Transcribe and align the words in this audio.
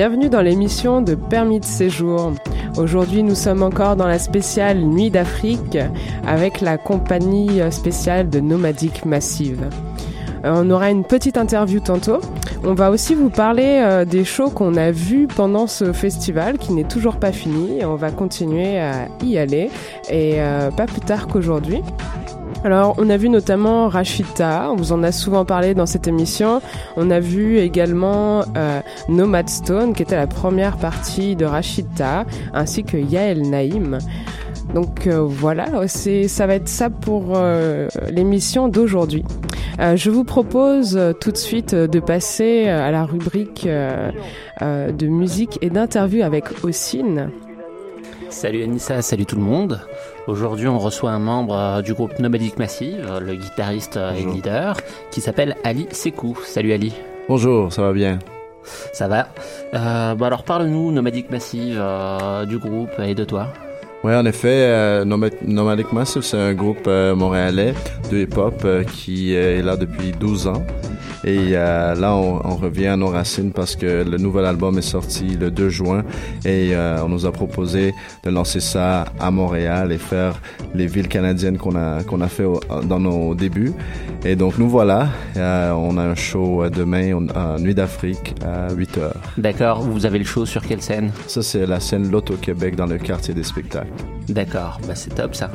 Bienvenue 0.00 0.30
dans 0.30 0.40
l'émission 0.40 1.02
de 1.02 1.14
Permis 1.14 1.60
de 1.60 1.64
séjour. 1.66 2.32
Aujourd'hui, 2.78 3.22
nous 3.22 3.34
sommes 3.34 3.62
encore 3.62 3.96
dans 3.96 4.06
la 4.06 4.18
spéciale 4.18 4.78
Nuit 4.78 5.10
d'Afrique 5.10 5.76
avec 6.26 6.62
la 6.62 6.78
compagnie 6.78 7.60
spéciale 7.70 8.30
de 8.30 8.40
Nomadic 8.40 9.04
Massive. 9.04 9.68
Euh, 10.46 10.54
on 10.56 10.70
aura 10.70 10.90
une 10.90 11.04
petite 11.04 11.36
interview 11.36 11.80
tantôt. 11.80 12.20
On 12.64 12.72
va 12.72 12.90
aussi 12.90 13.14
vous 13.14 13.28
parler 13.28 13.82
euh, 13.82 14.06
des 14.06 14.24
shows 14.24 14.48
qu'on 14.48 14.76
a 14.76 14.90
vus 14.90 15.26
pendant 15.26 15.66
ce 15.66 15.92
festival 15.92 16.56
qui 16.56 16.72
n'est 16.72 16.84
toujours 16.84 17.16
pas 17.16 17.32
fini. 17.32 17.84
On 17.84 17.96
va 17.96 18.10
continuer 18.10 18.78
à 18.78 19.06
y 19.22 19.36
aller 19.36 19.70
et 20.08 20.40
euh, 20.40 20.70
pas 20.70 20.86
plus 20.86 21.02
tard 21.02 21.26
qu'aujourd'hui. 21.26 21.82
Alors, 22.62 22.94
on 22.98 23.08
a 23.08 23.16
vu 23.16 23.30
notamment 23.30 23.88
Rashida, 23.88 24.70
on 24.70 24.76
vous 24.76 24.92
en 24.92 25.02
a 25.02 25.12
souvent 25.12 25.44
parlé 25.44 25.74
dans 25.74 25.86
cette 25.86 26.06
émission. 26.06 26.60
On 26.96 27.10
a 27.10 27.18
vu 27.18 27.58
également 27.58 28.44
euh, 28.56 28.80
Nomad 29.08 29.48
Stone, 29.48 29.94
qui 29.94 30.02
était 30.02 30.16
la 30.16 30.26
première 30.26 30.76
partie 30.76 31.36
de 31.36 31.46
Rashida, 31.46 32.26
ainsi 32.52 32.84
que 32.84 32.98
Yael 32.98 33.48
Naïm. 33.48 33.98
Donc 34.74 35.06
euh, 35.06 35.20
voilà, 35.20 35.88
c'est 35.88 36.28
ça 36.28 36.46
va 36.46 36.54
être 36.54 36.68
ça 36.68 36.90
pour 36.90 37.32
euh, 37.34 37.88
l'émission 38.10 38.68
d'aujourd'hui. 38.68 39.24
Euh, 39.80 39.96
je 39.96 40.10
vous 40.10 40.24
propose 40.24 40.96
euh, 40.96 41.12
tout 41.12 41.32
de 41.32 41.36
suite 41.38 41.72
euh, 41.72 41.86
de 41.86 42.00
passer 42.00 42.68
à 42.68 42.90
la 42.90 43.04
rubrique 43.04 43.66
de 43.66 45.06
musique 45.06 45.58
et 45.62 45.70
d'interview 45.70 46.22
avec 46.22 46.64
Ossine. 46.64 47.30
Salut 48.30 48.62
Anissa, 48.62 49.02
salut 49.02 49.26
tout 49.26 49.36
le 49.36 49.42
monde. 49.42 49.80
Aujourd'hui, 50.26 50.68
on 50.68 50.78
reçoit 50.78 51.10
un 51.10 51.18
membre 51.18 51.54
euh, 51.54 51.82
du 51.82 51.94
groupe 51.94 52.18
Nomadic 52.20 52.58
Massive, 52.58 53.04
euh, 53.08 53.20
le 53.20 53.34
guitariste 53.34 53.96
euh, 53.96 54.12
et 54.12 54.24
leader, 54.24 54.76
qui 55.10 55.20
s'appelle 55.20 55.56
Ali 55.64 55.88
Sekou. 55.90 56.38
Salut 56.44 56.72
Ali. 56.72 56.94
Bonjour, 57.28 57.72
ça 57.72 57.82
va 57.82 57.92
bien? 57.92 58.20
Ça 58.92 59.08
va 59.08 59.28
euh, 59.74 60.14
bah 60.14 60.26
Alors 60.26 60.44
parle-nous, 60.44 60.92
Nomadic 60.92 61.30
Massive, 61.30 61.78
euh, 61.78 62.46
du 62.46 62.58
groupe 62.58 62.98
et 63.00 63.14
de 63.14 63.24
toi. 63.24 63.48
Oui, 64.02 64.14
en 64.14 64.24
effet, 64.24 64.48
euh, 64.48 65.04
Nomad- 65.04 65.46
Nomadic 65.46 65.92
Massive, 65.92 66.22
c'est 66.22 66.38
un 66.38 66.54
groupe 66.54 66.86
euh, 66.86 67.14
montréalais 67.14 67.74
de 68.10 68.18
hip-hop 68.22 68.62
euh, 68.64 68.82
qui 68.82 69.36
euh, 69.36 69.58
est 69.58 69.62
là 69.62 69.76
depuis 69.76 70.12
12 70.18 70.46
ans. 70.46 70.62
Et 71.22 71.48
euh, 71.52 71.94
là, 71.94 72.14
on, 72.14 72.40
on 72.42 72.56
revient 72.56 72.86
à 72.86 72.96
nos 72.96 73.08
racines 73.08 73.52
parce 73.52 73.76
que 73.76 74.02
le 74.08 74.16
nouvel 74.16 74.46
album 74.46 74.78
est 74.78 74.82
sorti 74.82 75.36
le 75.38 75.50
2 75.50 75.68
juin 75.68 76.02
et 76.46 76.70
euh, 76.72 77.04
on 77.04 77.10
nous 77.10 77.26
a 77.26 77.30
proposé 77.32 77.92
de 78.24 78.30
lancer 78.30 78.60
ça 78.60 79.04
à 79.20 79.30
Montréal 79.30 79.92
et 79.92 79.98
faire 79.98 80.40
les 80.74 80.86
villes 80.86 81.08
canadiennes 81.08 81.58
qu'on 81.58 81.76
a 81.76 82.02
qu'on 82.04 82.22
a 82.22 82.28
fait 82.28 82.44
au- 82.44 82.60
dans 82.88 82.98
nos 83.00 83.34
débuts. 83.34 83.74
Et 84.24 84.34
donc 84.34 84.56
nous 84.58 84.70
voilà, 84.70 85.08
Euh, 85.36 85.72
on 85.72 85.98
a 85.98 86.02
un 86.02 86.14
show 86.14 86.64
demain 86.70 87.12
on- 87.14 87.28
à 87.36 87.58
Nuit 87.58 87.74
d'Afrique 87.74 88.34
à 88.42 88.72
8 88.72 88.96
heures. 88.96 89.14
D'accord, 89.36 89.82
vous 89.82 90.06
avez 90.06 90.18
le 90.18 90.24
show 90.24 90.46
sur 90.46 90.62
quelle 90.66 90.80
scène? 90.80 91.10
Ça 91.26 91.42
c'est 91.42 91.66
la 91.66 91.80
scène 91.80 92.10
L'Auto-Québec 92.10 92.76
dans 92.76 92.86
le 92.86 92.96
quartier 92.96 93.34
des 93.34 93.42
spectacles. 93.44 93.89
D'accord, 94.28 94.80
bah 94.86 94.94
c'est 94.94 95.14
top 95.14 95.34
ça. 95.34 95.50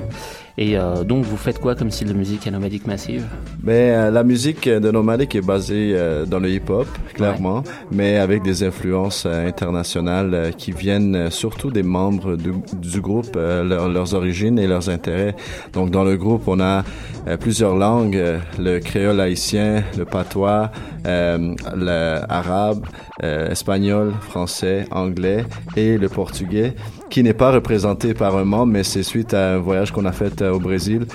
Et 0.58 0.78
euh, 0.78 1.04
donc 1.04 1.26
vous 1.26 1.36
faites 1.36 1.60
quoi 1.60 1.76
comme 1.76 1.92
style 1.92 2.08
de 2.08 2.14
musique 2.14 2.48
à 2.48 2.52
Nomadic 2.52 2.88
Massive? 2.88 3.26
Ben, 3.62 3.74
euh, 3.74 4.12
la 4.12 4.24
musique 4.24 4.70
de 4.70 4.90
Nomadic 4.90 5.36
est 5.36 5.42
basée 5.42 5.92
euh, 5.96 6.26
dans 6.26 6.40
le 6.40 6.50
hip-hop, 6.50 6.88
clairement, 7.14 7.62
mais 7.92 8.18
avec 8.18 8.42
des 8.42 8.64
influences 8.64 9.26
euh, 9.26 9.48
internationales 9.48 10.34
euh, 10.34 10.52
qui 10.52 10.72
viennent 10.72 11.16
euh, 11.16 11.30
surtout 11.30 11.72
des 11.72 11.84
membres 11.84 12.38
du, 12.38 12.54
du 12.78 13.02
groupe, 13.02 13.36
euh, 13.36 13.66
leur- 13.66 13.90
leurs 13.90 14.14
origines 14.14 14.58
et 14.58 14.66
leurs 14.68 14.90
intérêts. 14.90 15.36
Donc, 15.74 15.92
dans 15.92 16.06
le 16.06 16.16
groupe, 16.16 16.44
on 16.48 16.62
a 16.62 16.86
euh, 17.28 17.36
plusieurs 17.36 17.76
langues, 17.76 18.16
euh, 18.16 18.40
le 18.58 18.80
créole 18.80 19.20
haïtien, 19.20 19.84
le 19.98 20.06
patois, 20.06 20.72
euh, 21.06 21.54
l'arabe, 21.76 22.86
euh, 23.24 23.50
espagnol, 23.50 24.14
français, 24.22 24.86
anglais 24.92 25.44
et 25.76 25.98
le 25.98 26.08
portugais, 26.08 26.76
qui 27.10 27.24
n'est 27.24 27.34
pas 27.34 27.52
représenté 27.52 28.14
par 28.14 28.38
un 28.38 28.46
membre, 28.46 28.68
mais 28.74 28.84
c'est 28.84 29.04
suite 29.04 29.34
à 29.34 29.56
un 29.56 29.58
voyage 29.58 29.92
qu'on 29.92 30.06
a 30.06 30.12
fait 30.12 30.42
au 30.54 30.60
Brésil. 30.60 31.06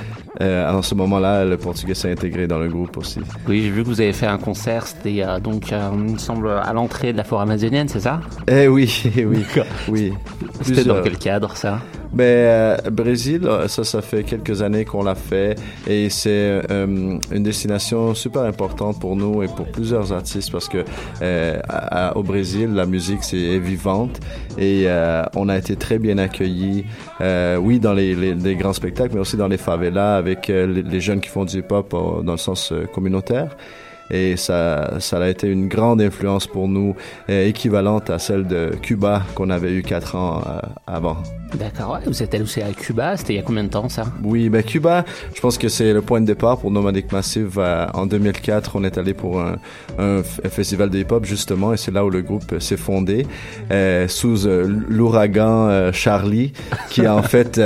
Euh, 0.41 0.71
en 0.71 0.82
ce 0.82 0.94
moment-là, 0.94 1.44
le 1.44 1.56
portugais 1.56 1.94
s'est 1.94 2.11
intégré 2.11 2.47
dans 2.47 2.59
le 2.59 2.69
groupe 2.69 2.97
aussi. 2.97 3.21
Oui, 3.49 3.62
j'ai 3.62 3.71
vu 3.71 3.82
que 3.82 3.88
vous 3.88 4.00
avez 4.00 4.12
fait 4.12 4.27
un 4.27 4.38
concert, 4.38 4.87
c'était 4.87 5.23
euh, 5.23 5.38
donc, 5.38 5.73
euh, 5.73 5.91
il 5.93 6.15
me 6.15 6.19
semble, 6.19 6.50
à 6.50 6.73
l'entrée 6.73 7.12
de 7.12 7.19
la 7.19 7.25
forêt 7.25 7.43
amazonienne, 7.43 7.88
c'est 7.88 8.00
ça? 8.00 8.21
Eh 8.49 8.69
oui, 8.69 9.03
oui, 9.17 9.44
oui. 9.88 10.12
C'était 10.62 10.85
dans 10.85 11.03
quel 11.03 11.19
cadre 11.19 11.56
ça? 11.56 11.81
Ben, 12.12 12.25
euh, 12.25 12.77
Brésil, 12.91 13.43
euh, 13.45 13.69
ça, 13.69 13.85
ça 13.85 14.03
fait 14.03 14.25
quelques 14.25 14.62
années 14.62 14.85
qu'on 14.85 15.05
l'a 15.05 15.15
fait 15.15 15.55
et 15.87 16.11
c'est 16.11 16.61
euh, 16.69 17.19
une 17.31 17.43
destination 17.45 18.15
super 18.15 18.43
importante 18.43 18.99
pour 18.99 19.15
nous 19.15 19.45
et 19.45 19.47
pour 19.47 19.67
plusieurs 19.71 20.12
artistes 20.12 20.51
parce 20.51 20.69
que 20.69 20.85
euh, 21.23 21.61
au 22.17 22.25
Brésil, 22.25 22.75
la 22.75 22.85
musique 22.87 23.23
c'est 23.23 23.39
est 23.39 23.59
vivante 23.61 24.19
et 24.59 24.85
euh, 24.87 25.23
on 25.37 25.49
a 25.49 25.57
été 25.57 25.77
très 25.77 26.01
bien 26.01 26.19
accueillis. 26.19 26.85
euh, 27.21 27.57
oui, 27.59 27.79
dans 27.79 27.93
les, 27.95 28.17
les, 28.17 28.35
les 28.35 28.56
grands 28.56 28.73
spectacles, 28.73 29.15
mais 29.15 29.21
aussi 29.21 29.37
dans 29.37 29.49
les 29.49 29.56
favelas 29.59 30.17
avec 30.17 30.49
les, 30.49 30.67
les 30.67 31.01
jeunes 31.01 31.21
qui 31.21 31.29
font 31.29 31.45
du 31.45 31.59
hip-hop 31.59 31.91
dans 32.25 32.33
le 32.33 32.39
sens 32.39 32.73
communautaire. 32.93 33.56
Et 34.11 34.37
ça, 34.37 34.95
ça 35.01 35.19
a 35.19 35.29
été 35.29 35.49
une 35.49 35.69
grande 35.69 36.01
influence 36.03 36.47
pour 36.47 36.69
nous, 36.69 36.97
euh, 37.29 37.47
équivalente 37.47 38.11
à 38.11 38.19
celle 38.19 38.47
de 38.47 38.71
Cuba 38.83 39.23
qu'on 39.35 39.51
avait 39.51 39.73
eu 39.73 39.83
quatre 39.83 40.17
ans 40.17 40.43
euh, 40.47 40.61
avant. 40.87 41.17
D'accord, 41.55 41.95
ouais, 41.95 41.99
vous 42.07 42.23
êtes 42.23 42.33
allé 42.33 42.45
aussi 42.45 42.62
à 42.62 42.71
Cuba, 42.71 43.17
c'était 43.17 43.33
il 43.33 43.37
y 43.37 43.39
a 43.41 43.43
combien 43.43 43.65
de 43.65 43.69
temps 43.69 43.89
ça? 43.89 44.05
Oui, 44.23 44.49
ben 44.49 44.62
Cuba, 44.62 45.05
je 45.35 45.41
pense 45.41 45.59
que 45.59 45.69
c'est 45.69 45.93
le 45.93 46.01
point 46.01 46.21
de 46.21 46.27
départ 46.27 46.59
pour 46.59 46.71
Nomadic 46.71 47.11
Massive. 47.11 47.59
Euh, 47.59 47.87
en 47.93 48.07
2004, 48.07 48.77
on 48.77 48.85
est 48.85 48.99
allé 48.99 49.15
pour 49.15 49.41
un, 49.41 49.57
festival 50.49 50.91
de 50.91 50.99
hip-hop 50.99 51.25
justement, 51.25 51.73
et 51.73 51.77
c'est 51.77 51.91
là 51.91 52.05
où 52.05 52.11
le 52.11 52.23
groupe 52.23 52.59
s'est 52.61 52.77
fondé 52.77 53.27
euh, 53.71 54.06
sous 54.09 54.47
euh, 54.47 54.67
l'ouragan 54.89 55.69
euh, 55.69 55.93
Charlie, 55.93 56.53
qui 56.89 57.05
a 57.05 57.15
en 57.15 57.23
fait 57.35 57.61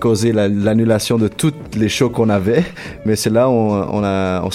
causé 0.00 0.32
la- 0.32 0.48
l'annulation 0.48 1.16
de 1.16 1.28
tous 1.28 1.54
les 1.76 1.88
shows 1.88 2.10
qu'on 2.10 2.28
avait. 2.28 2.64
Mais 3.04 3.16
c'est 3.16 3.30
là 3.30 3.48
où 3.48 3.52
on, 3.52 4.00
on 4.00 4.04
a, 4.04 4.42
on 4.42 4.50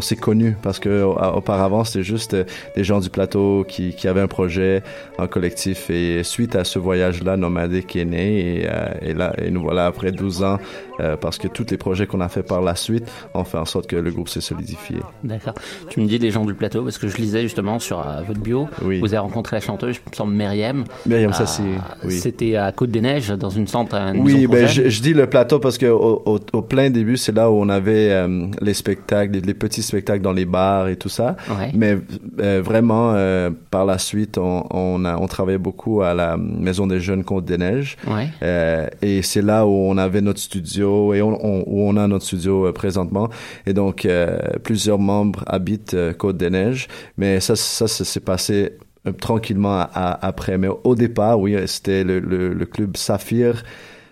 s'est 0.00 0.16
connus 0.16 0.56
parce 0.62 0.78
que 0.78 1.02
au- 1.02 1.16
auparavant 1.36 1.84
c'était 1.84 2.02
juste 2.04 2.34
euh, 2.34 2.44
des 2.76 2.84
gens 2.84 3.00
du 3.00 3.10
plateau 3.10 3.64
qui, 3.68 3.94
qui 3.94 4.08
avaient 4.08 4.20
un 4.20 4.28
projet 4.28 4.82
en 5.18 5.26
collectif. 5.26 5.90
Et 5.90 6.22
suite 6.24 6.54
à 6.56 6.64
ce 6.64 6.78
voyage-là, 6.78 7.36
Nomadic 7.36 7.96
est 7.96 8.04
né 8.04 8.60
et, 8.62 8.66
euh, 8.68 8.88
et 9.02 9.14
là, 9.14 9.32
et 9.38 9.50
nous 9.50 9.62
voilà 9.62 9.86
après 9.86 10.12
12 10.12 10.42
ans 10.42 10.58
euh, 11.00 11.16
parce 11.16 11.38
que 11.38 11.48
tous 11.48 11.66
les 11.70 11.76
projets 11.76 12.06
qu'on 12.06 12.20
a 12.20 12.28
fait 12.28 12.42
par 12.42 12.60
la 12.62 12.74
suite 12.74 13.10
ont 13.34 13.44
fait 13.44 13.58
en 13.58 13.64
sorte 13.64 13.86
que 13.86 13.96
le 13.96 14.10
groupe 14.10 14.28
s'est 14.28 14.40
solidifié. 14.40 14.96
D'accord. 15.24 15.54
Tu 15.90 16.00
me 16.00 16.06
dis 16.06 16.18
les 16.18 16.30
gens 16.30 16.44
du 16.44 16.54
plateau 16.54 16.82
parce 16.82 16.98
que 16.98 17.08
je 17.08 17.16
lisais 17.16 17.42
justement 17.42 17.78
sur 17.78 18.00
euh, 18.00 18.22
votre 18.26 18.40
bio, 18.40 18.68
Oui. 18.82 19.00
vous 19.00 19.06
avez 19.06 19.18
rencontré 19.18 19.56
la 19.56 19.60
chanteuse, 19.60 19.96
je 19.96 20.00
me 20.10 20.14
semble 20.14 20.34
Myriam. 20.34 20.84
Myriam 21.06 21.30
Euh, 21.30 21.34
Sassi, 21.34 21.62
oui. 22.04 22.12
C'était 22.18 22.56
à 22.56 22.72
Côte 22.72 22.90
des 22.90 23.00
Neiges 23.00 23.28
dans 23.30 23.50
une 23.50 23.66
centre. 23.66 23.94
une 23.96 24.20
Oui, 24.22 24.46
ben 24.46 24.66
je, 24.66 25.00
dis 25.02 25.14
le 25.14 25.26
plateau 25.28 25.58
parce 25.58 25.78
que 25.78 25.86
au, 25.86 26.22
au, 26.26 26.38
au 26.52 26.62
plein 26.62 26.90
début, 26.90 27.16
c'est 27.16 27.32
là 27.34 27.50
où 27.50 27.54
on 27.54 27.68
avait 27.68 28.10
euh, 28.10 28.46
les 28.60 28.74
spectacles, 28.74 29.32
les, 29.34 29.40
les 29.40 29.54
petits 29.54 29.82
spectacles 29.82 30.22
dans 30.22 30.32
les 30.32 30.44
bars 30.44 30.88
et 30.88 30.96
tout 30.96 31.08
ça. 31.08 31.36
Ouais. 31.50 31.70
Mais 31.74 31.98
euh, 32.40 32.60
vraiment, 32.64 33.12
euh, 33.14 33.50
par 33.70 33.84
la 33.84 33.98
suite, 33.98 34.38
on, 34.38 34.64
on, 34.70 35.04
a, 35.04 35.16
on 35.16 35.26
travaillait 35.26 35.58
beaucoup 35.58 36.02
à 36.02 36.14
la 36.14 36.36
Maison 36.36 36.86
des 36.86 37.00
Jeunes 37.00 37.24
Côte 37.24 37.44
des 37.44 37.58
Neiges. 37.58 37.96
Ouais. 38.06 38.28
Euh, 38.42 38.86
et 39.02 39.22
c'est 39.22 39.42
là 39.42 39.66
où 39.66 39.70
on 39.70 39.96
avait 39.98 40.20
notre 40.20 40.40
studio 40.40 40.87
et 41.14 41.22
où 41.22 41.30
on 41.32 41.96
a 41.96 42.06
notre 42.06 42.24
studio 42.24 42.66
euh, 42.66 42.72
présentement. 42.72 43.28
Et 43.66 43.72
donc, 43.72 44.04
euh, 44.04 44.38
plusieurs 44.62 44.98
membres 44.98 45.44
habitent 45.46 45.94
euh, 45.94 46.12
Côte 46.12 46.36
des 46.36 46.50
Neiges. 46.50 46.88
Mais 47.16 47.40
ça, 47.40 47.56
ça, 47.56 47.88
s'est 47.88 48.20
passé 48.20 48.72
tranquillement 49.20 49.86
après. 49.94 50.58
Mais 50.58 50.68
au 50.84 50.94
départ, 50.94 51.40
oui, 51.40 51.56
c'était 51.66 52.04
le, 52.04 52.64
club 52.66 52.96
Saphir 52.96 53.62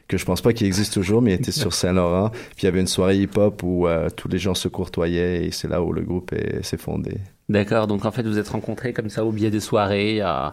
que 0.09 0.17
je 0.17 0.25
pense 0.25 0.41
pas 0.41 0.53
qu'il 0.53 0.69
existe 0.69 0.95
toujours, 0.95 1.21
mais 1.21 1.33
il 1.33 1.35
était 1.35 1.51
sur 1.51 1.75
Saint-Laurent. 1.75 2.31
Puis 2.31 2.63
il 2.63 2.65
y 2.67 2.69
avait 2.69 2.81
une 2.81 2.87
soirée 2.87 3.19
hip-hop 3.19 3.63
où 3.65 3.87
tous 4.15 4.29
les 4.29 4.39
gens 4.39 4.55
se 4.55 4.69
courtoyaient 4.69 5.47
et 5.47 5.51
c'est 5.51 5.69
là 5.69 5.83
où 5.83 5.93
le 5.93 6.03
groupe 6.03 6.33
est- 6.33 6.63
s'est 6.63 6.77
fondé. 6.77 7.19
D'accord, 7.49 7.87
donc 7.87 8.05
en 8.05 8.11
fait 8.11 8.25
vous 8.25 8.39
êtes 8.39 8.49
rencontrés 8.49 8.93
comme 8.93 9.09
ça 9.09 9.25
au 9.25 9.31
biais 9.31 9.51
des 9.51 9.61
soirées 9.61 10.19
euh, 10.21 10.49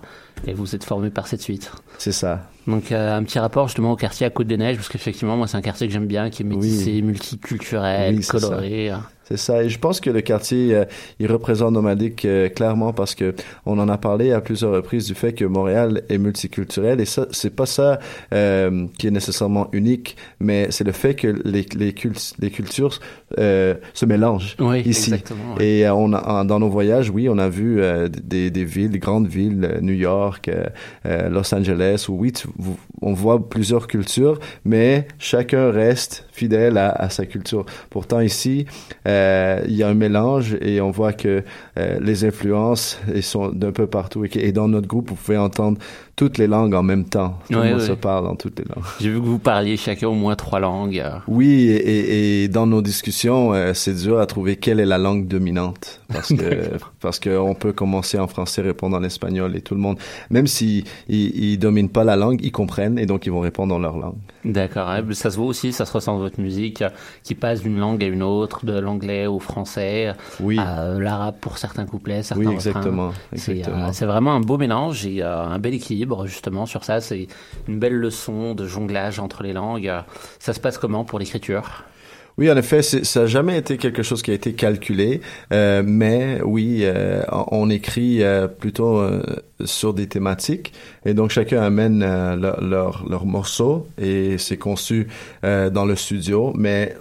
et 0.46 0.54
vous 0.54 0.76
êtes 0.76 0.84
formés 0.84 1.10
par 1.10 1.26
cette 1.28 1.42
suite. 1.42 1.72
C'est 1.98 2.12
ça. 2.12 2.48
Donc 2.68 2.92
euh, 2.92 3.18
un 3.18 3.24
petit 3.24 3.40
rapport 3.40 3.68
justement 3.68 3.92
au 3.94 3.96
quartier 3.96 4.28
à 4.28 4.30
Côte 4.30 4.48
des 4.48 4.58
Neiges 4.58 4.76
parce 4.78 4.90
qu'effectivement 4.90 5.36
moi 5.36 5.48
c'est 5.48 5.58
un 5.58 5.62
quartier 5.62 5.88
que 5.88 5.94
j'aime 5.94 6.06
bien 6.08 6.30
qui 6.30 6.44
est 6.44 6.46
métissé, 6.46 7.02
multiculturel, 7.02 8.16
Oui, 8.18 8.26
coloré. 8.26 8.92
C'est 9.26 9.38
ça. 9.38 9.64
Et 9.64 9.70
je 9.70 9.80
pense 9.80 10.02
que 10.02 10.10
le 10.10 10.20
quartier, 10.20 10.76
euh, 10.76 10.84
il 11.18 11.32
représente 11.32 11.72
Nomadic 11.72 12.26
euh, 12.26 12.50
clairement 12.50 12.92
parce 12.92 13.16
que 13.16 13.34
on 13.66 13.80
en 13.80 13.88
a 13.88 13.98
parlé 13.98 14.34
à 14.34 14.42
plusieurs 14.42 14.74
reprises 14.74 15.06
du 15.08 15.16
fait 15.16 15.32
que 15.32 15.46
Montréal 15.46 16.04
est 16.10 16.18
multiculturel 16.18 17.00
et 17.00 17.06
ça, 17.06 17.28
c'est 17.32 17.56
pas 17.56 17.66
ça 17.66 18.00
euh, 18.34 18.86
qui 19.00 19.08
est 19.08 19.12
nécessairement 19.12 19.70
unique, 19.72 20.18
mais 20.42 20.68
c'est 20.72 20.84
le 20.84 20.92
fait 20.92 21.16
que 21.16 21.28
les 21.46 21.66
les, 21.76 21.94
cult- 21.94 22.34
les 22.40 22.52
cultures 22.52 23.00
euh, 23.40 23.76
se 23.94 24.06
mélangent 24.06 24.56
Oui, 24.60 24.82
ici. 24.82 25.14
Et 25.60 25.86
euh, 25.88 25.94
on 25.94 26.14
a, 26.14 26.22
en- 26.42 26.46
dans 26.46 26.60
nos 26.60 26.70
voyages, 26.70 27.10
oui, 27.10 27.28
on 27.30 27.38
a 27.38 27.50
vu 27.50 27.82
euh, 27.82 28.08
des, 28.08 28.50
des 28.52 28.66
villes, 28.66 28.90
des 28.92 29.00
grandes 29.00 29.28
villes, 29.28 29.68
euh, 29.72 29.80
New 29.82 29.94
York, 29.94 30.48
euh, 30.50 30.66
euh, 31.06 31.30
Los 31.30 31.54
Angeles, 31.54 32.06
où 32.10 32.14
oui, 32.20 32.32
tu- 32.32 32.48
vous- 32.58 32.78
on 33.02 33.14
voit 33.14 33.50
plusieurs 33.50 33.88
cultures, 33.88 34.40
mais 34.66 35.08
chacun 35.20 35.72
reste 35.72 36.26
fidèle 36.32 36.78
à, 36.78 36.90
à 36.90 37.10
sa 37.10 37.26
culture. 37.26 37.66
Pourtant 37.90 38.20
ici, 38.22 38.66
euh, 39.08 39.62
il 39.68 39.74
y 39.76 39.84
a 39.84 39.88
un 39.90 39.94
mélange 39.94 40.58
et 40.62 40.82
on 40.82 40.92
voit 40.92 41.14
que 41.14 41.44
euh, 41.78 42.00
les 42.02 42.26
influences 42.26 43.00
elles 43.14 43.24
sont 43.24 43.50
d'un 43.50 43.72
peu 43.72 43.88
partout 43.88 44.26
et 44.26 44.52
dans 44.52 44.68
notre 44.68 44.88
groupe, 44.88 45.10
vous 45.10 45.16
pouvez 45.16 45.38
entendre 45.38 45.78
toutes 46.16 46.38
les 46.38 46.46
langues 46.48 46.76
en 46.76 46.84
même 46.84 47.06
temps. 47.06 47.40
Tout 47.50 47.58
Ouais, 47.58 47.64
le 47.66 47.72
monde 47.72 47.82
ouais. 47.82 47.88
se 47.88 47.92
parle 47.94 48.26
dans 48.26 48.36
toutes 48.36 48.60
les 48.60 48.66
langues. 48.66 48.84
J'ai 49.02 49.10
vu 49.10 49.20
que 49.20 49.26
vous 49.26 49.40
parliez 49.40 49.78
chacun 49.78 50.08
au 50.10 50.14
moins 50.14 50.36
trois 50.36 50.60
langues. 50.60 51.04
Oui, 51.28 51.64
et, 51.70 51.76
et- 51.78 52.44
et 52.44 52.48
dans 52.50 52.68
nos 52.68 52.82
discussions, 52.84 53.54
euh, 53.54 53.74
c'est 53.74 53.96
dur 53.96 54.20
à 54.20 54.26
trouver 54.28 54.56
quelle 54.58 54.80
est 54.80 54.86
la 54.86 55.00
langue 55.00 55.28
dominante 55.28 56.02
parce 56.12 56.30
que 56.34 56.70
parce 57.02 57.18
que 57.20 57.36
on 57.38 57.56
peut 57.56 57.74
commencer 57.74 58.20
en 58.20 58.28
français, 58.28 58.62
répondre 58.62 58.96
en 58.96 59.04
espagnol 59.04 59.56
et 59.56 59.62
tout 59.62 59.74
le 59.74 59.82
monde, 59.82 59.98
même 60.30 60.46
si 60.48 60.84
ils, 61.10 61.36
ils 61.54 61.58
dominent 61.58 61.90
pas 61.90 62.04
la 62.04 62.16
langue, 62.16 62.40
ils 62.44 62.52
comprennent 62.52 63.00
et 63.00 63.06
donc 63.08 63.26
ils 63.26 63.32
vont 63.32 63.40
répondre 63.40 63.70
dans 63.74 63.80
leur 63.80 63.98
langue. 63.98 64.18
D'accord, 64.46 64.90
ouais, 64.90 65.02
mais 65.02 65.14
ça 65.16 65.32
se 65.32 65.38
voit 65.38 65.48
aussi, 65.48 65.72
ça 65.74 65.86
se 65.86 65.94
ressent 65.94 66.14
dans 66.14 66.20
votre 66.20 66.40
musique, 66.40 66.84
qui 67.24 67.34
passe 67.34 67.62
d'une 67.62 67.80
langue 67.80 68.04
à 68.04 68.08
une 68.08 68.22
autre, 68.24 68.66
de 68.66 68.78
l'anglais 68.78 69.26
au 69.26 69.40
français, 69.40 70.12
Oui. 70.42 70.60
à 70.60 70.82
euh, 70.84 71.00
l'arabe 71.00 71.36
pour 71.40 71.58
certains 71.58 71.86
couplets, 71.86 72.24
certains 72.24 72.42
Oui, 72.42 72.46
refrains. 72.56 72.56
exactement, 72.72 73.12
C'est 73.34 73.52
euh, 73.52 73.56
exactement. 73.56 73.94
c'est 73.94 74.06
vraiment 74.06 74.34
un 74.34 74.42
beau 74.42 74.58
mélange 74.58 75.06
et 75.06 75.24
euh, 75.24 75.44
un 75.44 75.60
bel 75.60 75.74
équilibre 75.74 76.13
justement 76.26 76.66
sur 76.66 76.84
ça. 76.84 77.02
C'est 77.02 77.28
une 77.68 77.80
belle 77.80 77.96
leçon 77.96 78.56
de 78.56 78.66
jonglage 78.68 79.20
entre 79.20 79.44
les 79.44 79.54
langues. 79.54 79.92
Ça 80.40 80.54
se 80.54 80.60
passe 80.60 80.78
comment 80.78 81.06
pour 81.06 81.20
l'écriture? 81.20 81.84
Oui, 82.40 82.50
en 82.50 82.58
effet, 82.58 82.82
ça 82.82 83.22
n'a 83.22 83.26
jamais 83.28 83.60
été 83.60 83.78
quelque 83.78 84.02
chose 84.02 84.24
qui 84.24 84.32
a 84.32 84.34
été 84.34 84.54
calculé, 84.54 85.22
euh, 85.52 85.84
mais 85.86 86.42
oui, 86.44 86.80
euh, 86.82 87.22
on 87.52 87.70
écrit 87.70 88.24
euh, 88.24 88.48
plutôt 88.48 89.04
sur 89.64 89.94
des 89.94 90.08
thématiques, 90.08 90.74
et 91.06 91.14
donc 91.14 91.30
chacun 91.30 91.62
amène 91.62 92.00
leur, 92.00 92.64
leur, 92.64 93.06
leur 93.08 93.26
morceau, 93.28 93.88
et 94.02 94.40
c'est 94.40 94.58
conçu 94.58 95.08
dans 95.44 95.86
le 95.86 95.96
studio, 95.96 96.54
mais 96.56 96.96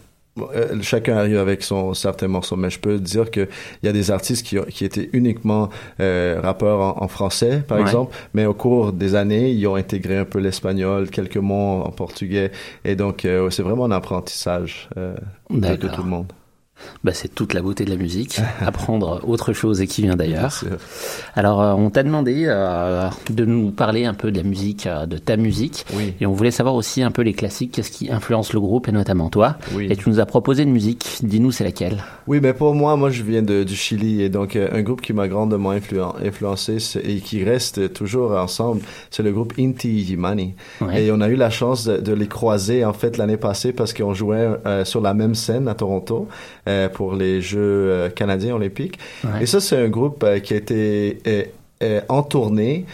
chacun 0.80 1.16
arrive 1.18 1.36
avec 1.38 1.62
son 1.62 1.92
certain 1.94 2.28
morceau, 2.28 2.56
mais 2.56 2.70
je 2.70 2.80
peux 2.80 2.98
dire 2.98 3.30
que 3.30 3.48
il 3.82 3.86
y 3.86 3.88
a 3.88 3.92
des 3.92 4.10
artistes 4.10 4.46
qui, 4.46 4.56
qui 4.70 4.84
étaient 4.84 5.10
uniquement 5.12 5.68
euh, 6.00 6.40
rappeurs 6.42 6.80
en, 6.80 7.02
en 7.02 7.08
français, 7.08 7.62
par 7.66 7.78
Ouais. 7.78 7.82
exemple, 7.84 8.16
mais 8.34 8.46
au 8.46 8.54
cours 8.54 8.92
des 8.92 9.14
années, 9.14 9.50
ils 9.50 9.66
ont 9.66 9.74
intégré 9.74 10.16
un 10.16 10.24
peu 10.24 10.38
l'espagnol, 10.38 11.10
quelques 11.10 11.36
mots 11.36 11.82
en 11.84 11.90
portugais, 11.90 12.50
et 12.84 12.96
donc 12.96 13.24
euh, 13.24 13.50
c'est 13.50 13.62
vraiment 13.62 13.84
un 13.84 13.90
apprentissage 13.90 14.88
euh, 14.96 15.14
de, 15.50 15.88
tout 15.88 16.02
le 16.02 16.08
monde. 16.08 16.32
Bah, 17.04 17.12
C'est 17.14 17.34
toute 17.34 17.54
la 17.54 17.62
beauté 17.62 17.84
de 17.84 17.90
la 17.90 17.96
musique, 17.96 18.40
apprendre 18.60 19.20
autre 19.26 19.52
chose 19.52 19.80
et 19.80 19.86
qui 19.86 20.02
vient 20.02 20.16
d'ailleurs. 20.16 20.62
Alors, 21.34 21.60
euh, 21.62 21.72
on 21.74 21.90
t'a 21.90 22.02
demandé 22.02 22.44
euh, 22.46 23.08
de 23.30 23.44
nous 23.44 23.70
parler 23.70 24.04
un 24.04 24.14
peu 24.14 24.30
de 24.30 24.36
la 24.38 24.42
musique, 24.42 24.86
euh, 24.86 25.06
de 25.06 25.18
ta 25.18 25.36
musique. 25.36 25.84
Oui. 25.94 26.14
Et 26.20 26.26
on 26.26 26.32
voulait 26.32 26.50
savoir 26.50 26.74
aussi 26.74 27.02
un 27.02 27.10
peu 27.10 27.22
les 27.22 27.32
classiques, 27.32 27.72
qu'est-ce 27.72 27.90
qui 27.90 28.10
influence 28.10 28.52
le 28.52 28.60
groupe 28.60 28.88
et 28.88 28.92
notamment 28.92 29.28
toi. 29.30 29.56
Oui. 29.74 29.88
Et 29.90 29.96
tu 29.96 30.08
nous 30.08 30.20
as 30.20 30.26
proposé 30.26 30.62
une 30.62 30.72
musique. 30.72 31.18
Dis-nous, 31.22 31.50
c'est 31.52 31.64
laquelle? 31.64 32.02
Oui, 32.26 32.40
mais 32.42 32.52
pour 32.52 32.74
moi, 32.74 32.96
moi 32.96 33.10
je 33.10 33.22
viens 33.22 33.42
de, 33.42 33.64
du 33.64 33.74
Chili 33.74 34.22
et 34.22 34.28
donc 34.28 34.56
euh, 34.56 34.68
un 34.72 34.82
groupe 34.82 35.00
qui 35.00 35.12
m'a 35.12 35.28
grandement 35.28 35.72
influen- 35.72 36.14
influencé 36.24 36.78
et 37.04 37.18
qui 37.20 37.44
reste 37.44 37.92
toujours 37.92 38.32
ensemble, 38.32 38.80
c'est 39.10 39.22
le 39.22 39.32
groupe 39.32 39.52
Inti 39.58 40.00
Illimani. 40.02 40.54
Ouais. 40.80 41.04
Et 41.04 41.12
on 41.12 41.20
a 41.20 41.28
eu 41.28 41.36
la 41.36 41.50
chance 41.50 41.84
de, 41.84 41.98
de 41.98 42.12
les 42.12 42.26
croiser 42.28 42.84
en 42.84 42.92
fait 42.92 43.16
l'année 43.16 43.36
passée 43.36 43.72
parce 43.72 43.92
qu'on 43.92 44.14
jouait 44.14 44.48
euh, 44.66 44.84
sur 44.84 45.00
la 45.00 45.14
même 45.14 45.34
scène 45.34 45.68
à 45.68 45.74
Toronto 45.74 46.28
euh, 46.72 46.88
pour 46.88 47.14
les 47.14 47.40
Jeux 47.40 47.58
euh, 47.90 48.08
canadiens 48.10 48.54
olympiques. 48.54 48.98
Ouais. 49.24 49.42
Et 49.42 49.46
ça, 49.46 49.60
c'est 49.60 49.76
un 49.76 49.88
groupe 49.88 50.22
euh, 50.24 50.38
qui 50.40 50.54
a 50.54 50.56
été 50.56 51.18
en 52.08 52.22
tournée 52.22 52.86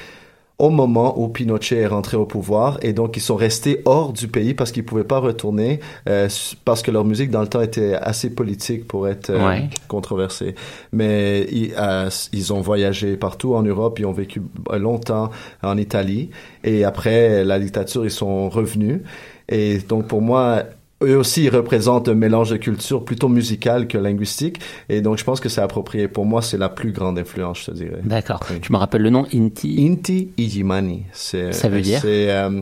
au 0.58 0.70
moment 0.70 1.20
où 1.20 1.28
Pinochet 1.28 1.76
est 1.76 1.87
rentré 1.87 2.16
au 2.16 2.26
pouvoir 2.26 2.78
et 2.82 2.92
donc 2.92 3.16
ils 3.16 3.20
sont 3.20 3.37
restés 3.37 3.80
hors 3.85 4.12
du 4.12 4.26
pays 4.26 4.54
parce 4.54 4.73
qu'ils 4.73 4.85
pouvaient 4.85 5.04
pas 5.04 5.20
retourner 5.20 5.78
euh, 6.08 6.28
parce 6.64 6.82
que 6.82 6.90
leur 6.90 7.04
musique 7.04 7.30
dans 7.30 7.42
le 7.42 7.47
temps 7.47 7.61
était 7.61 7.94
assez 7.94 8.30
politique 8.30 8.88
pour 8.88 9.06
être 9.06 9.30
euh, 9.30 9.47
Ouais. 9.47 9.68
controversée. 9.87 10.56
Mais 10.90 11.47
ils, 11.52 11.75
euh, 11.78 12.08
ils 12.32 12.52
ont 12.52 12.61
voyagé 12.61 13.16
partout 13.16 13.54
en 13.54 13.62
Europe, 13.62 14.00
ils 14.00 14.06
ont 14.06 14.12
vécu 14.25 14.42
longtemps 14.76 15.30
en 15.62 15.76
Italie 15.78 16.30
et 16.64 16.82
après 16.82 17.44
la 17.44 17.58
dictature 17.61 18.04
ils 18.04 18.11
sont 18.11 18.49
revenus 18.49 19.00
et 19.49 19.78
donc 19.78 20.08
pour 20.08 20.23
moi 20.23 20.64
eux 21.02 21.17
aussi 21.17 21.45
ils 21.45 21.50
représentent 21.50 22.09
un 22.09 22.14
mélange 22.14 22.50
de 22.50 22.57
culture 22.57 23.05
plutôt 23.05 23.28
musicale 23.28 23.87
que 23.87 23.99
linguistique 23.99 24.61
et 24.88 25.00
donc 25.00 25.19
je 25.19 25.25
pense 25.25 25.40
que 25.40 25.49
c'est 25.49 25.61
approprié. 25.61 26.09
Pour 26.09 26.26
moi 26.26 26.43
c'est 26.43 26.59
la 26.59 26.69
plus 26.69 26.93
grande 26.93 27.19
influence 27.19 27.61
je 27.61 27.64
te 27.67 27.71
dirais. 27.73 28.00
D'accord. 28.05 28.40
Tu 28.61 28.73
me 28.73 28.78
rappelles 28.78 29.02
le 29.02 29.11
nom 29.11 29.26
Inti. 29.33 29.87
Inti 29.88 30.31
Ijimani 30.37 31.05
c'est 31.12 31.52
Ça 31.52 31.69
veut 31.69 31.81
dire 31.81 32.00
c'est 32.00 32.31
euh, 32.31 32.61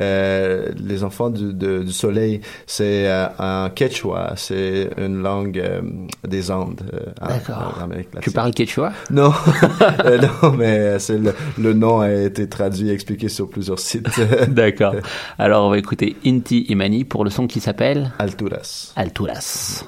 euh, 0.00 0.68
les 0.78 1.04
enfants 1.04 1.30
du, 1.30 1.52
de- 1.54 1.82
du 1.82 1.92
soleil 1.92 2.40
c'est 2.66 3.08
euh, 3.10 3.26
un 3.38 3.70
quechua 3.70 4.34
c'est 4.36 4.90
une 4.98 5.22
langue 5.22 5.58
euh, 5.58 5.80
des 6.26 6.50
Andes 6.50 6.82
euh, 6.92 6.98
en- 7.20 7.28
D'accord. 7.28 7.74
en 7.78 7.84
Amérique 7.84 8.08
Tu 8.20 8.30
parles 8.30 8.52
quechua? 8.52 8.92
Non 9.10 9.32
Euh, 10.04 10.18
non 10.42 10.52
mais 10.52 10.98
c'est 10.98 11.18
le, 11.18 11.34
le 11.58 11.72
nom 11.72 12.00
a 12.00 12.12
été 12.12 12.48
traduit 12.48 12.90
et 12.90 12.92
expliqué 12.92 13.28
sur 13.28 13.48
plusieurs 13.48 13.78
sites 13.78 14.20
D'accord. 14.48 14.94
Alors 15.38 15.66
on 15.66 15.70
va 15.70 15.78
écouter 15.78 16.16
Inti 16.26 16.66
Imani 16.68 17.04
pour 17.04 17.24
le 17.24 17.30
son 17.30 17.46
qui 17.46 17.60
s'appelle 17.60 18.12
Alturas 18.18 18.92
Alturas. 18.96 19.84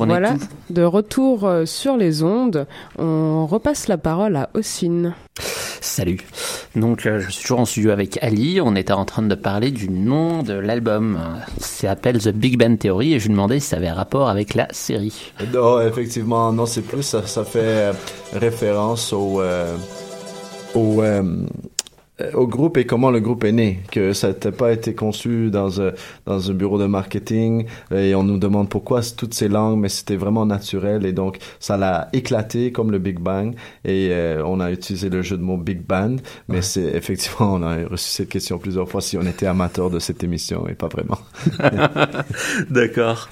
On 0.00 0.06
voilà, 0.06 0.30
est 0.32 0.38
tout. 0.38 0.46
de 0.70 0.82
retour 0.82 1.44
euh, 1.44 1.66
sur 1.66 1.96
les 1.96 2.22
ondes, 2.22 2.66
on 2.98 3.46
repasse 3.46 3.88
la 3.88 3.98
parole 3.98 4.36
à 4.36 4.50
Ossine. 4.54 5.14
Salut. 5.80 6.20
Donc 6.76 7.06
euh, 7.06 7.20
je 7.20 7.30
suis 7.30 7.42
toujours 7.42 7.60
en 7.60 7.64
studio 7.64 7.90
avec 7.90 8.22
Ali. 8.22 8.60
On 8.62 8.76
était 8.76 8.92
en 8.92 9.04
train 9.04 9.22
de 9.22 9.34
parler 9.34 9.70
du 9.70 9.88
nom 9.88 10.42
de 10.42 10.52
l'album. 10.52 11.18
Ça 11.58 11.88
s'appelle 11.88 12.18
The 12.18 12.28
Big 12.28 12.58
Bang 12.58 12.78
Theory 12.78 13.14
et 13.14 13.18
je 13.18 13.26
lui 13.28 13.32
demandais 13.34 13.60
si 13.60 13.68
ça 13.68 13.76
avait 13.76 13.90
rapport 13.90 14.28
avec 14.28 14.54
la 14.54 14.68
série. 14.72 15.32
Non, 15.52 15.80
effectivement, 15.80 16.52
non, 16.52 16.66
c'est 16.66 16.82
plus, 16.82 17.02
ça, 17.02 17.26
ça 17.26 17.44
fait 17.44 17.60
euh, 17.62 17.92
référence 18.34 19.12
au, 19.12 19.40
euh, 19.40 19.74
au, 20.74 21.02
euh, 21.02 21.22
euh, 21.22 21.46
au 22.34 22.46
groupe 22.46 22.76
et 22.76 22.86
comment 22.86 23.10
le 23.10 23.20
groupe 23.20 23.44
est 23.44 23.52
né, 23.52 23.80
que 23.90 24.12
ça 24.12 24.28
n'a 24.28 24.52
pas 24.52 24.72
été 24.72 24.94
conçu 24.94 25.50
dans 25.50 25.80
un, 25.80 25.92
dans 26.26 26.50
un 26.50 26.54
bureau 26.54 26.78
de 26.78 26.86
marketing 26.86 27.66
et 27.94 28.14
on 28.14 28.22
nous 28.22 28.38
demande 28.38 28.68
pourquoi 28.68 29.00
toutes 29.16 29.34
ces 29.34 29.48
langues, 29.48 29.78
mais 29.78 29.88
c'était 29.88 30.16
vraiment 30.16 30.46
naturel 30.46 31.06
et 31.06 31.12
donc 31.12 31.38
ça 31.58 31.76
l'a 31.76 32.08
éclaté 32.12 32.72
comme 32.72 32.90
le 32.90 32.98
Big 32.98 33.18
Bang 33.18 33.54
et 33.84 34.08
euh, 34.10 34.42
on 34.44 34.60
a 34.60 34.70
utilisé 34.70 35.08
le 35.08 35.22
jeu 35.22 35.36
de 35.36 35.42
mots 35.42 35.56
Big 35.56 35.84
Band, 35.86 36.16
mais 36.48 36.62
c'est 36.62 36.94
effectivement, 36.94 37.54
on 37.54 37.62
a 37.62 37.76
reçu 37.88 38.10
cette 38.10 38.28
question 38.28 38.58
plusieurs 38.58 38.88
fois 38.88 39.00
si 39.00 39.16
on 39.16 39.22
était 39.22 39.46
amateur 39.46 39.90
de 39.90 39.98
cette 39.98 40.22
émission 40.22 40.66
et 40.68 40.74
pas 40.74 40.88
vraiment. 40.88 41.18
D'accord. 42.70 43.28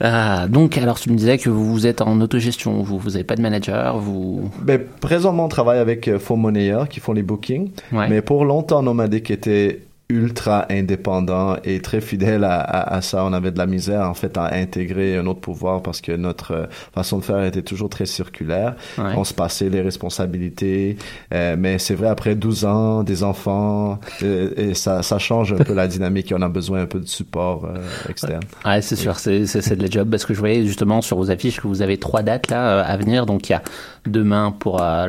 Ah, 0.00 0.46
donc 0.48 0.78
alors 0.78 0.98
tu 0.98 1.10
me 1.10 1.16
disais 1.16 1.38
que 1.38 1.50
vous, 1.50 1.64
vous 1.64 1.86
êtes 1.86 2.00
en 2.00 2.20
autogestion, 2.20 2.82
vous 2.82 2.98
vous 2.98 3.16
avez 3.16 3.24
pas 3.24 3.36
de 3.36 3.42
manager, 3.42 3.98
vous. 3.98 4.50
Ben, 4.62 4.80
présentement, 5.00 5.46
on 5.46 5.48
travaille 5.48 5.78
avec 5.78 6.08
euh, 6.08 6.18
Faux 6.18 6.36
Monnayeurs 6.36 6.88
qui 6.88 7.00
font 7.00 7.12
les 7.12 7.22
bookings. 7.22 7.70
Ouais. 7.92 8.08
Mais 8.08 8.22
pour 8.22 8.44
longtemps, 8.44 8.82
Nomadic 8.82 9.30
était 9.30 9.82
ultra 10.10 10.66
indépendant 10.70 11.56
et 11.64 11.80
très 11.80 12.00
fidèle 12.00 12.44
à, 12.44 12.60
à, 12.60 12.94
à 12.96 13.00
ça. 13.02 13.24
On 13.24 13.32
avait 13.32 13.50
de 13.50 13.58
la 13.58 13.66
misère, 13.66 14.08
en 14.08 14.14
fait, 14.14 14.36
à 14.38 14.54
intégrer 14.54 15.16
un 15.16 15.26
autre 15.26 15.40
pouvoir 15.40 15.82
parce 15.82 16.00
que 16.00 16.12
notre 16.12 16.52
euh, 16.52 16.66
façon 16.94 17.18
de 17.18 17.24
faire 17.24 17.44
était 17.44 17.62
toujours 17.62 17.90
très 17.90 18.06
circulaire. 18.06 18.74
Ouais. 18.96 19.12
On 19.16 19.24
se 19.24 19.34
passait 19.34 19.68
les 19.68 19.82
responsabilités. 19.82 20.96
Euh, 21.34 21.56
mais 21.58 21.78
c'est 21.78 21.94
vrai, 21.94 22.08
après 22.08 22.34
12 22.34 22.64
ans, 22.64 23.02
des 23.02 23.22
enfants, 23.22 23.98
euh, 24.22 24.50
et 24.56 24.74
ça, 24.74 25.02
ça 25.02 25.18
change 25.18 25.52
un 25.52 25.56
peu 25.56 25.74
la 25.74 25.86
dynamique 25.86 26.32
et 26.32 26.34
on 26.34 26.42
a 26.42 26.48
besoin 26.48 26.82
un 26.82 26.86
peu 26.86 27.00
de 27.00 27.06
support 27.06 27.64
euh, 27.64 27.78
externe. 28.08 28.42
Ouais, 28.64 28.80
c'est 28.82 28.96
sûr, 28.96 29.18
c'est 29.18 29.46
c'est 29.46 29.76
de 29.76 29.82
la 29.82 29.90
job 29.90 30.08
parce 30.10 30.24
que 30.24 30.34
je 30.34 30.38
voyais 30.38 30.64
justement 30.64 31.02
sur 31.02 31.16
vos 31.16 31.30
affiches 31.30 31.60
que 31.60 31.66
vous 31.66 31.82
avez 31.82 31.98
trois 31.98 32.22
dates 32.22 32.50
là 32.50 32.78
euh, 32.78 32.82
à 32.84 32.96
venir. 32.96 33.26
Donc 33.26 33.48
il 33.48 33.52
y 33.52 33.54
a 33.54 33.62
demain 34.06 34.54
pour 34.58 34.80
euh, 34.80 35.06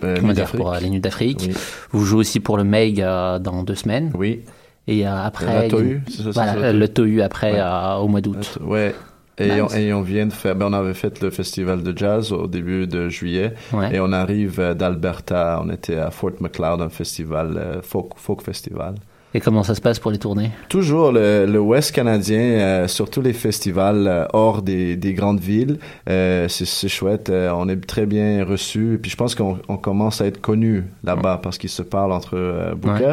le 0.00 0.16
comment 0.16 0.32
dire 0.32 0.50
pour 0.50 0.74
les 0.74 0.88
Nuits 0.88 1.00
d'Afrique. 1.00 1.44
Oui. 1.48 1.54
Vous 1.92 2.04
jouez 2.04 2.20
aussi 2.20 2.40
pour 2.40 2.56
le 2.56 2.64
Meg 2.64 2.98
dans 3.00 3.62
deux 3.62 3.74
semaines. 3.74 4.05
Oui. 4.14 4.42
Et 4.88 5.06
euh, 5.06 5.24
après 5.24 5.66
il 5.66 5.70
Tohu, 5.70 6.02
c'est 6.08 6.22
ça, 6.22 6.30
voilà 6.32 6.54
ça, 6.54 6.72
le 6.72 6.88
TOU 6.88 7.20
après 7.22 7.52
Ouais. 7.52 7.58
euh, 7.60 7.94
au 7.96 8.08
mois 8.08 8.20
d'août. 8.20 8.58
Ouais. 8.62 8.94
Et, 9.38 9.60
on, 9.60 9.68
et 9.68 9.92
on 9.92 10.00
vient 10.00 10.26
de 10.26 10.32
faire, 10.32 10.54
ben 10.54 10.66
on 10.66 10.72
avait 10.72 10.94
fait 10.94 11.20
le 11.20 11.28
festival 11.30 11.82
de 11.82 11.96
jazz 11.96 12.32
au 12.32 12.46
début 12.46 12.86
de 12.86 13.08
juillet. 13.10 13.52
Ouais. 13.72 13.94
Et 13.96 14.00
on 14.00 14.12
arrive 14.12 14.60
euh, 14.60 14.72
d'Alberta. 14.74 15.60
On 15.62 15.68
était 15.70 15.96
à 15.96 16.10
Fort 16.10 16.30
McLeod, 16.40 16.80
un 16.80 16.88
festival, 16.88 17.80
folk, 17.82 18.12
folk 18.16 18.40
festival. 18.42 18.94
Et 19.36 19.40
comment 19.40 19.62
ça 19.62 19.74
se 19.74 19.82
passe 19.82 19.98
pour 19.98 20.10
les 20.10 20.16
tournées? 20.16 20.50
Toujours 20.70 21.12
le, 21.12 21.44
le 21.44 21.60
Ouest 21.60 21.92
canadien, 21.92 22.40
euh, 22.40 22.88
surtout 22.88 23.20
les 23.20 23.34
festivals 23.34 24.06
euh, 24.06 24.24
hors 24.32 24.62
des, 24.62 24.96
des 24.96 25.12
grandes 25.12 25.40
villes, 25.40 25.78
euh, 26.08 26.48
c'est 26.48 26.64
c'est 26.64 26.88
chouette. 26.88 27.28
euh, 27.28 27.50
on 27.54 27.68
est 27.68 27.76
très 27.86 28.06
bien 28.06 28.42
reçus. 28.46 28.98
Puis 29.02 29.10
je 29.10 29.16
pense 29.16 29.34
qu'on 29.34 29.58
on 29.68 29.76
commence 29.76 30.22
à 30.22 30.26
être 30.26 30.40
connu 30.40 30.84
là-bas 31.04 31.40
parce 31.42 31.58
qu'ils 31.58 31.68
se 31.68 31.82
parlent 31.82 32.12
entre 32.12 32.30
euh, 32.38 32.74
Booker 32.74 33.12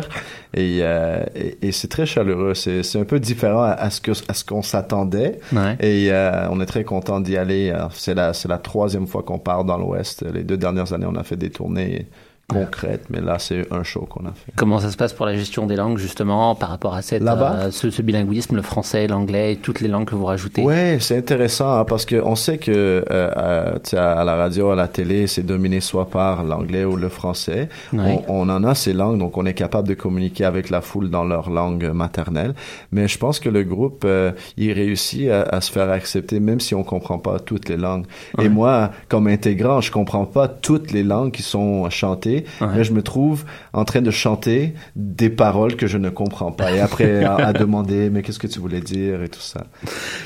et, 0.53 0.77
euh, 0.79 1.25
et, 1.35 1.57
et 1.67 1.71
c'est 1.73 1.89
très 1.89 2.05
chaleureux. 2.05 2.53
C'est 2.53 2.83
c'est 2.83 3.01
un 3.01 3.05
peu 3.05 3.19
différent 3.19 3.63
à, 3.63 3.71
à 3.71 3.89
ce 3.89 3.99
que 3.99 4.13
à 4.29 4.33
ce 4.33 4.45
qu'on 4.45 4.61
s'attendait. 4.61 5.39
Ouais. 5.51 5.75
Et 5.81 6.07
euh, 6.09 6.47
on 6.51 6.61
est 6.61 6.65
très 6.65 6.85
content 6.85 7.19
d'y 7.19 7.35
aller. 7.35 7.75
C'est 7.91 8.15
la 8.15 8.31
c'est 8.31 8.47
la 8.47 8.59
troisième 8.59 9.07
fois 9.07 9.23
qu'on 9.23 9.39
part 9.39 9.65
dans 9.65 9.77
l'Ouest. 9.77 10.23
Les 10.33 10.43
deux 10.45 10.57
dernières 10.57 10.93
années, 10.93 11.05
on 11.05 11.17
a 11.17 11.23
fait 11.23 11.35
des 11.35 11.49
tournées 11.49 12.07
concrètes, 12.47 13.05
mais 13.09 13.21
là 13.21 13.39
c'est 13.39 13.71
un 13.71 13.83
show 13.83 14.07
qu'on 14.09 14.25
a 14.25 14.33
fait. 14.33 14.51
Comment 14.55 14.79
ça 14.79 14.91
se 14.91 14.97
passe 14.97 15.13
pour 15.13 15.25
la 15.25 15.35
gestion 15.35 15.65
des 15.65 15.75
langues, 15.75 15.97
justement, 15.97 16.55
par 16.55 16.69
rapport 16.69 16.93
à 16.93 17.01
cette, 17.01 17.23
euh, 17.23 17.71
ce, 17.71 17.89
ce 17.89 18.01
bilinguisme, 18.01 18.55
le 18.55 18.61
français, 18.61 19.07
l'anglais, 19.07 19.57
toutes 19.61 19.81
les 19.81 19.87
langues 19.87 20.05
que 20.05 20.15
vous 20.15 20.25
rajoutez? 20.25 20.61
Ouais, 20.61 20.97
c'est 20.99 21.17
intéressant 21.17 21.79
hein, 21.79 21.85
parce 21.85 22.05
que 22.05 22.21
on 22.23 22.35
sait 22.35 22.57
que 22.57 23.03
euh, 23.09 23.73
sais, 23.83 23.97
à 23.97 24.23
la 24.23 24.35
radio, 24.35 24.71
à 24.71 24.75
la 24.75 24.87
télé, 24.87 25.27
c'est 25.27 25.43
dominé 25.43 25.79
soit 25.79 26.09
par 26.09 26.43
l'anglais 26.43 26.85
ou 26.85 26.95
le 26.95 27.09
français. 27.09 27.69
Ouais. 27.91 28.23
On, 28.27 28.47
on 28.47 28.49
en 28.49 28.63
a 28.63 28.75
ces 28.75 28.93
langues, 28.93 29.19
donc 29.19 29.37
on 29.37 29.45
est 29.45 29.53
capable 29.53 29.87
de 29.87 29.93
communiquer 29.93 30.45
avec 30.45 30.69
la 30.69 30.81
foule 30.81 31.09
dans 31.09 31.23
leur 31.23 31.49
langue 31.49 31.91
maternelle. 31.91 32.53
Mais 32.91 33.07
je 33.07 33.17
pense 33.17 33.39
que 33.39 33.49
le 33.49 33.63
groupe, 33.63 34.03
euh, 34.05 34.31
il 34.57 34.71
réussit 34.73 35.29
à, 35.29 35.43
à 35.43 35.61
se 35.61 35.71
faire 35.71 35.89
accepter, 35.89 36.39
même 36.39 36.59
si 36.59 36.75
on 36.75 36.83
comprend 36.83 37.19
pas 37.19 37.39
toutes 37.39 37.69
les 37.69 37.77
langues. 37.77 38.05
Et 38.39 38.49
moi, 38.49 38.91
comme 39.07 39.27
intégrant, 39.27 39.81
je 39.81 39.91
comprends 39.91 40.25
pas 40.25 40.47
toutes 40.47 40.91
les 40.91 41.03
langues 41.03 41.31
qui 41.31 41.43
sont 41.43 41.89
chantées, 41.89 42.32
Ouais. 42.61 42.67
mais 42.75 42.83
je 42.83 42.93
me 42.93 43.01
trouve 43.01 43.43
en 43.73 43.85
train 43.85 44.01
de 44.01 44.11
chanter 44.11 44.73
des 44.95 45.29
paroles 45.29 45.75
que 45.75 45.87
je 45.87 45.97
ne 45.97 46.09
comprends 46.09 46.51
pas. 46.51 46.71
Et 46.71 46.79
après, 46.79 47.23
à, 47.23 47.35
à 47.35 47.53
demander, 47.63 48.09
mais 48.09 48.21
qu'est-ce 48.21 48.39
que 48.39 48.47
tu 48.47 48.59
voulais 48.59 48.81
dire 48.81 49.21
et 49.23 49.29
tout 49.29 49.39
ça. 49.41 49.65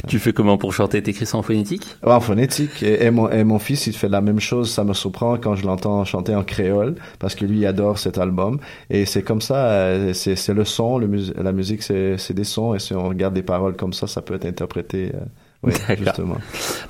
Tu 0.08 0.20
fais 0.20 0.34
comment 0.34 0.58
pour 0.58 0.74
chanter? 0.74 1.02
T'écris 1.04 1.26
ça 1.26 1.38
en 1.38 1.44
phonétique? 1.44 1.86
Ouais, 2.04 2.12
en 2.14 2.20
phonétique. 2.20 2.84
Et, 2.84 3.06
et 3.06 3.12
mon, 3.12 3.30
et 3.30 3.44
mon 3.44 3.60
fils, 3.60 3.88
il 3.88 3.94
fait 3.96 4.10
la 4.10 4.22
même 4.22 4.40
chose. 4.40 4.72
Ça 4.72 4.84
me 4.84 4.94
surprend 4.94 5.38
quand 5.38 5.56
je 5.56 5.66
l'entends 5.66 6.04
chanter 6.06 6.36
en 6.36 6.44
créole, 6.44 6.96
parce 7.20 7.36
que 7.36 7.46
lui, 7.46 7.60
il 7.60 7.66
adore 7.66 7.98
cet 7.98 8.18
album. 8.18 8.60
Et 8.90 9.06
c'est 9.06 9.24
comme 9.24 9.42
ça, 9.42 9.68
euh, 9.68 10.14
c'est 10.14 10.54
le 10.54 10.66
son, 10.66 10.98
le 10.98 11.08
mus- 11.08 11.34
la 11.42 11.52
musique, 11.52 11.84
c'est 11.84 12.18
c'est 12.18 12.34
des 12.34 12.44
sons. 12.44 12.74
Et 12.76 12.80
si 12.80 12.94
on 12.94 13.08
regarde 13.10 13.34
des 13.34 13.44
paroles 13.44 13.76
comme 13.76 13.94
ça, 13.94 14.08
ça 14.08 14.22
peut 14.22 14.36
être 14.36 14.46
interprété. 14.46 15.12
euh, 15.14 15.20
oui, 15.64 15.74
justement. 15.98 16.38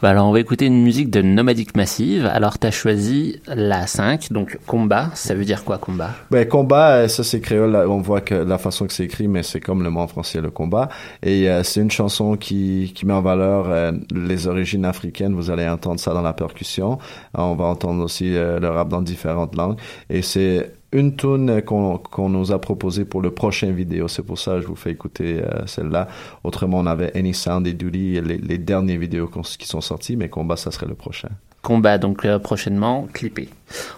Bah 0.01 0.09
alors 0.09 0.27
on 0.27 0.31
va 0.31 0.39
écouter 0.39 0.65
une 0.65 0.83
musique 0.83 1.09
de 1.09 1.21
Nomadic 1.21 1.75
Massive. 1.75 2.25
Alors 2.25 2.59
t'as 2.59 2.71
choisi 2.71 3.39
la 3.47 3.87
5, 3.87 4.31
donc 4.31 4.57
combat. 4.67 5.09
Ça 5.13 5.35
veut 5.35 5.45
dire 5.45 5.63
quoi 5.63 5.77
combat? 5.77 6.11
Ben, 6.31 6.47
combat, 6.47 6.89
euh, 6.89 7.07
ça 7.07 7.23
c'est 7.23 7.39
créole. 7.39 7.75
On 7.75 8.01
voit 8.01 8.21
que 8.21 8.35
la 8.35 8.57
façon 8.57 8.85
que 8.85 8.93
c'est 8.93 9.05
écrit, 9.05 9.27
mais 9.27 9.43
c'est 9.43 9.61
comme 9.61 9.83
le 9.83 9.89
mot 9.89 10.01
en 10.01 10.07
français, 10.07 10.41
le 10.41 10.51
combat. 10.51 10.89
Et 11.23 11.49
euh, 11.49 11.63
c'est 11.63 11.81
une 11.81 11.91
chanson 11.91 12.35
qui, 12.35 12.91
qui 12.95 13.05
met 13.05 13.13
en 13.13 13.21
valeur 13.21 13.69
euh, 13.69 13.91
les 14.13 14.47
origines 14.47 14.85
africaines. 14.85 15.33
Vous 15.33 15.49
allez 15.49 15.67
entendre 15.67 15.99
ça 15.99 16.13
dans 16.13 16.21
la 16.21 16.33
percussion. 16.33 16.99
On 17.33 17.55
va 17.55 17.65
entendre 17.65 18.03
aussi 18.03 18.35
euh, 18.35 18.59
le 18.59 18.69
rap 18.69 18.89
dans 18.89 19.01
différentes 19.01 19.55
langues. 19.55 19.77
Et 20.09 20.21
c'est 20.21 20.71
une 20.91 21.15
tune 21.15 21.61
qu'on 21.63 22.29
nous 22.29 22.51
a 22.51 22.59
proposée 22.59 23.05
pour 23.05 23.21
le 23.21 23.31
prochain 23.31 23.71
vidéo. 23.71 24.07
C'est 24.07 24.23
pour 24.23 24.39
ça 24.39 24.55
que 24.55 24.61
je 24.61 24.67
vous 24.67 24.75
fais 24.75 24.91
écouter 24.91 25.41
euh, 25.41 25.65
celle-là. 25.65 26.07
Autrement, 26.43 26.79
on 26.79 26.85
avait 26.85 27.15
Any 27.17 27.33
Sound 27.33 27.67
et 27.67 27.73
Duty, 27.73 28.21
les, 28.21 28.37
les 28.37 28.57
dernières 28.57 28.99
vidéos 28.99 29.27
qui 29.27 29.67
sont 29.67 29.81
sorties, 29.81 30.15
mais 30.15 30.29
combat, 30.29 30.55
ça 30.55 30.71
serait 30.71 30.87
le 30.87 30.95
prochain. 30.95 31.29
Combat, 31.61 31.97
donc 31.97 32.23
euh, 32.23 32.39
prochainement 32.39 33.07
clippé. 33.11 33.49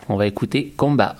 On 0.07 0.15
va 0.15 0.25
écouter 0.25 0.73
Combat. 0.75 1.15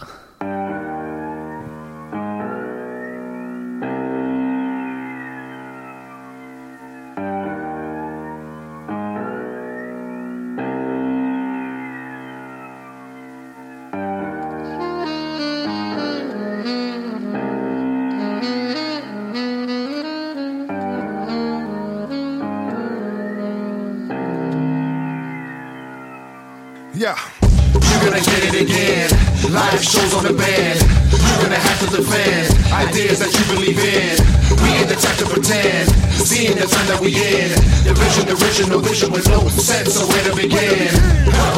That 36.90 37.02
we 37.02 37.14
in. 37.14 37.54
The 37.86 37.94
vision, 37.94 38.26
the 38.26 38.34
original 38.42 38.80
vision 38.82 39.12
with 39.12 39.30
no 39.30 39.48
sense 39.48 40.02
of 40.02 40.10
where 40.10 40.24
to 40.26 40.34
begin. 40.36 40.90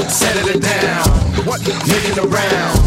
Settle 0.09 0.49
it 0.49 0.61
down. 0.61 1.07
What? 1.47 1.61
Making 1.87 2.15
the 2.19 2.27
round. 2.27 2.79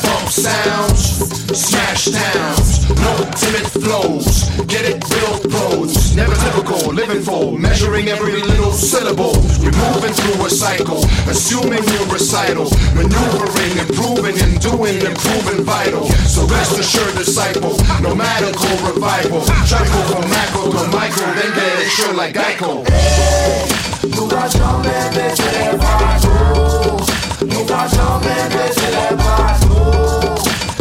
Bump 0.00 0.28
sounds. 0.28 1.20
Smash 1.52 2.06
downs, 2.06 2.88
No 2.88 3.12
timid 3.36 3.68
flows. 3.68 4.48
Get 4.66 4.84
it 4.88 5.04
real 5.12 5.36
pros 5.52 5.95
never 6.16 6.34
typical, 6.36 6.80
living 6.94 7.20
for, 7.20 7.52
measuring 7.58 8.08
every 8.08 8.40
little 8.40 8.72
syllable. 8.72 9.36
We're 9.60 9.76
moving 9.92 10.14
through 10.16 10.46
a 10.46 10.50
cycle, 10.50 11.04
assuming 11.28 11.84
your 11.84 12.06
recital, 12.08 12.72
maneuvering, 12.96 13.76
improving, 13.76 14.40
and 14.40 14.58
doing, 14.58 14.96
improving 15.04 15.62
vital. 15.62 16.08
So 16.24 16.46
rest 16.46 16.78
assured, 16.78 17.14
disciple, 17.16 17.76
nomadical 18.00 18.72
revival. 18.88 19.44
Trifle 19.68 20.04
from 20.08 20.24
macro 20.32 20.72
to 20.72 20.88
micro, 20.88 21.26
then 21.36 21.52
get 21.52 21.84
it 21.84 21.90
sure 21.92 22.14
like 22.14 22.34
Geico. 22.34 22.82
Hey, 22.88 23.68
nous 24.08 24.26
marchons 24.26 24.80
même 24.80 25.12
dessus 25.12 25.52
les 25.52 25.76
bateaux, 25.76 26.96
nous 27.44 27.64
marchons 27.68 28.16
même 28.24 28.50
dessus 28.56 28.90
les 28.96 29.16
bateaux, 29.20 30.34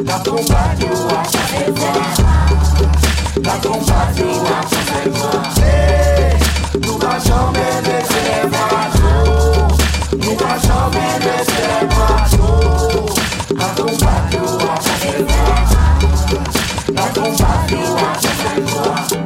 la 0.06 0.18
combat 0.24 0.72
nous 0.80 1.00
a 1.14 1.24
fait 1.26 2.65
La 3.46 3.52
combattua, 3.62 4.58
ça 4.70 4.78
c'est 4.88 5.10
vrai. 5.10 6.40
Nunca 6.82 7.20
jamais 7.20 7.82
baisser 7.84 8.24
les 8.26 8.50
bras, 8.50 8.90
Nunca 10.14 10.52
jamais 10.64 11.14
baisser 11.20 11.64
les 11.70 11.86
bras, 11.86 12.26
La 13.56 13.68
combattua, 13.76 14.74
ça 14.82 14.94
c'est 15.00 15.18
vrai. 15.22 15.46
La 16.96 17.06
combattua, 17.14 18.10
ça 18.20 18.30
c'est 18.42 18.62
vrai. 18.62 19.26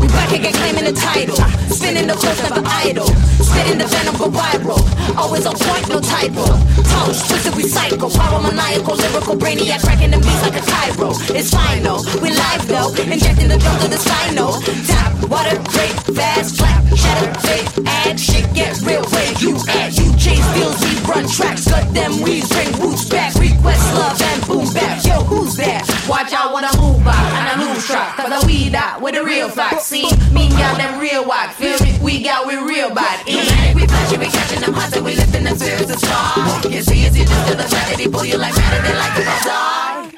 We 0.00 0.06
back 0.08 0.32
again 0.32 0.52
claiming 0.52 0.84
the 0.84 0.92
title. 0.92 1.36
Spinning 1.70 2.08
the 2.08 2.14
course, 2.14 2.42
never 2.42 2.64
idle. 2.84 3.06
Spitting 3.40 3.78
the 3.78 3.86
venom, 3.86 4.16
go 4.16 4.28
viral. 4.28 4.89
Always 5.20 5.44
on 5.44 5.54
point, 5.54 5.86
no 5.88 6.00
typo. 6.00 6.48
Tongues 6.88 7.28
twisted, 7.28 7.54
we 7.54 7.64
psycho. 7.64 8.08
Power 8.08 8.40
maniacal, 8.40 8.96
lyrical, 8.96 9.36
brainiac, 9.36 9.84
cracking 9.84 10.10
the 10.10 10.16
beats 10.16 10.40
like 10.40 10.56
a 10.56 10.64
Cairo. 10.64 11.12
It's 11.36 11.52
final. 11.52 12.00
We 12.24 12.32
live 12.32 12.64
though. 12.66 12.88
Injecting 12.96 13.48
the 13.52 13.58
drum 13.58 13.76
to 13.84 13.88
the 13.88 13.98
spinal. 14.00 14.56
Tap, 14.88 15.12
water, 15.28 15.60
great, 15.76 15.92
fast, 16.16 16.56
clap, 16.56 16.82
shatter, 16.96 17.28
fake, 17.44 17.68
add, 17.86 18.18
shit, 18.18 18.48
get 18.54 18.80
real. 18.80 19.04
Where 19.12 19.32
you 19.44 19.60
at? 19.68 19.92
You 20.00 20.08
chase 20.16 20.46
deals, 20.56 20.80
we 20.80 20.96
run 21.04 21.28
tracks, 21.28 21.68
cut 21.68 21.92
them 21.92 22.22
weeds, 22.22 22.48
bring 22.48 22.72
roots 22.80 23.04
back. 23.04 23.34
Request 23.36 23.84
love 24.00 24.16
and 24.16 24.40
boom 24.48 24.72
back. 24.72 25.04
Yo, 25.04 25.20
who's 25.28 25.54
that? 25.56 25.84
Watch 26.08 26.32
out 26.32 26.54
when 26.54 26.64
I 26.64 26.72
move 26.80 27.04
by 27.04 27.12
and 27.12 27.44
I 27.44 27.54
lose 27.60 27.84
track. 27.86 28.16
Cause 28.16 28.32
I 28.32 28.40
weed 28.70 28.76
out 28.76 29.02
with 29.02 29.14
the 29.14 29.24
real 29.24 29.48
facts. 29.48 29.86
See, 29.86 30.02
me 30.32 30.46
and 30.46 30.58
y'all 30.58 30.76
them 30.76 31.00
real 31.00 31.26
whack. 31.26 31.54
Feel 31.54 31.78
me? 31.80 31.98
We 32.00 32.22
got 32.22 32.46
we 32.46 32.56
real 32.56 32.94
bad. 32.94 33.26
Yeah. 33.26 33.74
We 33.74 33.86
flashing, 33.86 34.20
we 34.20 34.26
catching 34.26 34.60
them 34.60 34.72
hot, 34.72 34.94
and 34.96 35.04
we 35.04 35.14
lifting 35.16 35.44
them 35.44 35.56
spirits 35.56 35.90
as 35.90 36.00
far. 36.04 36.70
You 36.70 36.82
see, 36.82 37.04
it's 37.06 37.16
you 37.16 37.24
just 37.24 37.48
to 37.48 37.56
the 37.56 37.66
gravity, 37.68 38.08
pull 38.08 38.24
you 38.24 38.38
like 38.38 38.54
matter, 38.56 38.82
they 38.82 38.94
like 38.94 39.18
a 39.18 39.22
to 39.22 39.34
die. 39.48 40.10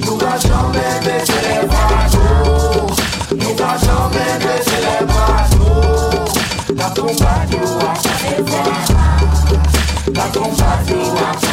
Nunca 0.00 0.38
jamais 0.38 1.00
baisser 1.04 1.40
les 1.42 1.66
bras, 1.66 2.12
Nunca 3.32 3.76
jamais 3.84 4.38
baisser 4.40 4.80
les 4.80 5.04
bras, 5.06 5.48
La 6.74 6.88
combattua, 6.90 7.94
ça 7.96 8.10
c'est 8.20 8.40
vrai. 8.42 8.64
La 10.14 10.26
combattua, 10.32 11.49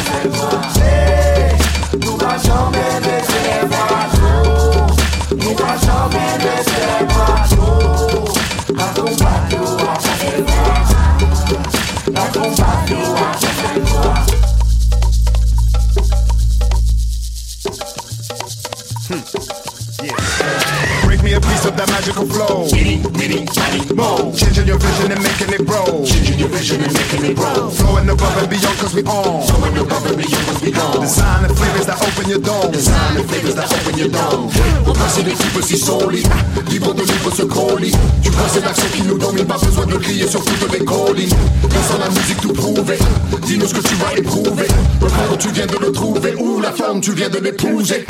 Changing 23.88 24.66
your 24.66 24.78
vision 24.78 25.12
and 25.12 25.22
making 25.22 25.48
it 25.48 25.64
grow. 25.66 26.04
Changing 26.04 26.38
your 26.38 26.48
vision 26.48 26.82
and 26.82 26.92
making 26.92 27.24
it 27.24 27.36
grow. 27.36 27.70
Flowing 27.70 28.08
above 28.08 28.36
and 28.36 28.50
beyond 28.50 28.78
cause 28.78 28.94
we 28.94 29.02
on. 29.04 29.46
Flowing 29.48 29.78
above 29.78 30.06
and 30.06 30.16
beyond 30.18 30.44
cause 30.44 30.62
we 30.62 30.74
on. 30.74 31.00
Design 31.00 31.44
and 31.44 31.56
flavors 31.56 31.86
that 31.86 31.96
open 31.96 32.28
your 32.28 32.38
dome. 32.38 32.70
Design 32.70 33.16
and 33.16 33.28
flavors 33.28 33.54
that 33.54 33.72
open 33.72 33.98
your 33.98 34.08
dome. 34.08 34.50
On 34.86 34.92
passe 34.92 35.24
des 35.24 35.32
types 35.32 35.64
si 35.64 35.78
solides. 35.78 36.28
Libre 36.68 36.92
de 36.92 37.02
libre 37.02 37.30
ce 37.34 37.42
colis. 37.42 37.94
Tu 38.22 38.30
vois 38.30 38.48
c'est 38.52 38.60
l'action 38.64 38.86
qui 38.94 39.02
nous 39.02 39.18
domine. 39.18 39.46
Pas 39.46 39.58
besoin 39.58 39.86
de 39.86 39.96
crier 39.96 40.28
sur 40.28 40.44
toutes 40.44 40.72
les 40.72 40.84
collines. 40.84 41.34
Laissant 41.62 41.98
la 41.98 42.10
musique 42.10 42.40
tout 42.42 42.52
prouver. 42.52 42.98
Dis-nous 43.46 43.66
ce 43.66 43.74
que 43.74 43.88
tu 43.88 43.94
vas 43.94 44.12
éprouver. 44.16 44.68
Le 45.00 45.08
moment 45.08 45.36
tu 45.38 45.48
viens 45.50 45.66
de 45.66 45.78
le 45.78 45.92
trouver. 45.92 46.34
Ou 46.34 46.60
la 46.60 46.72
forme 46.72 47.00
tu 47.00 47.12
viens 47.12 47.30
de 47.30 47.38
l'épouser. 47.38 48.06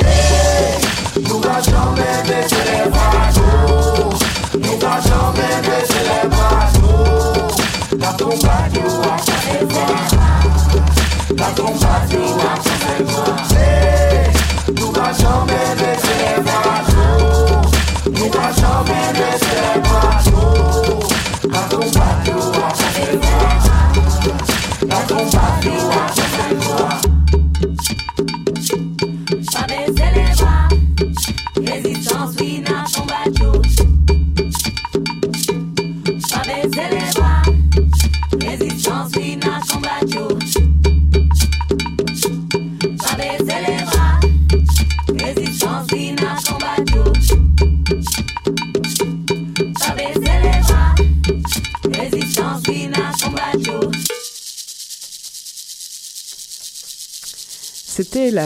Nous 1.21 1.39
va 1.39 1.61
jamais 1.61 2.23
baisser 2.27 2.55
les 2.65 2.89
bras, 2.89 3.31
Nou 4.69 4.77
pa 4.77 5.01
chanmen 5.01 5.61
de 5.65 5.81
celebrasyon 5.89 7.97
La 7.99 8.11
trombadou 8.13 9.01
a 9.01 9.17
chanmen 9.25 9.69
La 11.37 11.49
trombadou 11.55 12.39
a 12.49 12.51
chanmen 12.65 13.05
Nou 14.77 14.89
pa 14.91 15.07
chanmen 15.21 15.71
de 15.81 15.91
celebrasyon 16.05 17.17
Nou 18.13 18.27
pa 18.29 18.45
chanmen 18.61 19.08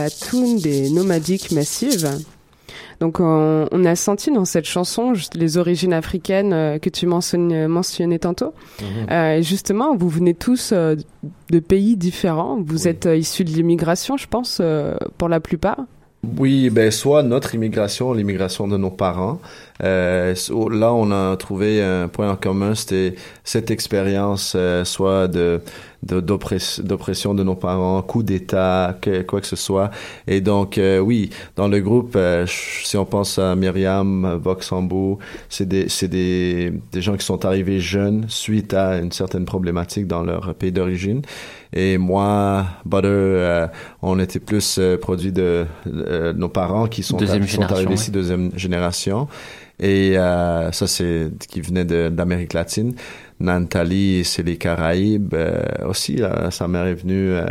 la 0.02 0.10
tune 0.10 0.60
des 0.60 0.90
Nomadiques 0.90 1.52
Massives. 1.52 2.10
Donc 3.00 3.20
on, 3.20 3.68
on 3.72 3.86
a 3.86 3.96
senti 3.96 4.32
dans 4.32 4.46
cette 4.46 4.66
chanson 4.66 5.14
les 5.36 5.58
origines 5.58 5.94
africaines 5.94 6.54
euh, 6.54 6.80
que 6.80 6.90
tu 6.90 7.06
mentionnes- 7.06 7.68
mentionnais 7.68 8.20
tantôt. 8.20 8.54
Mhm. 8.82 9.10
Euh, 9.12 9.42
justement, 9.42 9.96
vous 9.96 10.10
venez 10.10 10.34
tous 10.34 10.72
euh, 10.72 10.96
de 11.50 11.60
pays 11.60 11.98
différents. 11.98 12.60
Vous 12.66 12.88
êtes 12.88 13.06
issus 13.06 13.44
de 13.44 13.50
l'immigration, 13.52 14.16
je 14.18 14.28
pense, 14.28 14.62
pour 15.18 15.30
la 15.30 15.40
plupart. 15.40 15.78
Oui, 16.26 16.70
ben 16.70 16.90
soit 16.90 17.22
notre 17.22 17.54
immigration, 17.54 18.14
l'immigration 18.14 18.66
de 18.70 18.78
nos 18.78 18.90
parents. 18.90 19.42
Euh, 19.84 20.34
là, 20.72 20.94
on 20.94 21.12
a 21.12 21.36
trouvé 21.36 21.84
un 21.84 22.08
point 22.08 22.32
en 22.32 22.38
commun, 22.38 22.76
c'était 22.76 23.16
cette 23.44 23.72
expérience, 23.72 24.54
euh, 24.56 24.86
soit 24.86 25.28
de 25.28 25.60
de- 26.04 26.20
d'oppress- 26.20 26.82
d'oppression 26.82 27.34
de 27.34 27.44
nos 27.44 27.56
parents, 27.56 28.02
coup 28.02 28.24
d'État, 28.24 28.98
que- 29.02 29.22
quoi 29.22 29.40
que 29.40 29.48
ce 29.48 29.56
soit. 29.56 29.90
Et 30.28 30.42
donc, 30.42 30.78
euh, 30.78 31.00
oui, 31.00 31.30
dans 31.56 31.70
le 31.70 31.80
groupe, 31.80 32.16
euh, 32.18 32.46
si 32.48 32.98
on 32.98 33.06
pense 33.06 33.40
à 33.40 33.56
Myriam, 33.56 34.38
Voxambo, 34.44 35.20
c'est 35.48 35.66
des, 35.66 35.88
des, 36.10 36.74
des 36.92 37.02
gens 37.02 37.16
qui 37.16 37.26
sont 37.26 37.46
arrivés 37.46 37.80
jeunes 37.80 38.26
suite 38.28 38.74
à 38.74 38.98
une 39.00 39.14
certaine 39.14 39.46
problématique 39.46 40.06
dans 40.08 40.24
leur 40.24 40.54
pays 40.56 40.74
d'origine. 40.74 41.22
Et 41.74 41.98
moi, 41.98 42.66
Butter, 42.86 43.08
euh, 43.08 43.68
on 44.02 44.20
était 44.20 44.40
plus 44.40 44.78
euh, 44.80 44.98
produit 44.98 45.32
de 45.32 45.66
euh, 45.88 46.32
nos 46.34 46.50
parents 46.50 46.86
qui 46.88 47.02
sont, 47.04 47.18
Deuxième 47.18 47.42
qui 47.44 47.48
sont 47.50 47.54
génération, 47.62 47.76
arrivés 47.76 47.90
ouais. 47.90 47.96
ici, 47.96 48.12
deuxième 48.12 48.52
génération. 48.56 49.28
Et 49.80 50.18
euh, 50.18 50.72
ça, 50.72 50.86
c'est 50.86 51.32
qui 51.50 51.60
venait 51.62 51.84
de- 51.84 52.10
d'Amérique 52.10 52.54
latine. 52.54 52.94
Nantali, 53.40 54.24
c'est 54.24 54.44
les 54.44 54.58
Caraïbes. 54.58 55.34
euh, 55.34 55.62
aussi, 55.88 56.16
là, 56.18 56.52
sa 56.52 56.68
mère 56.68 56.86
est 56.86 56.94
venue 56.94 57.32
euh, 57.32 57.46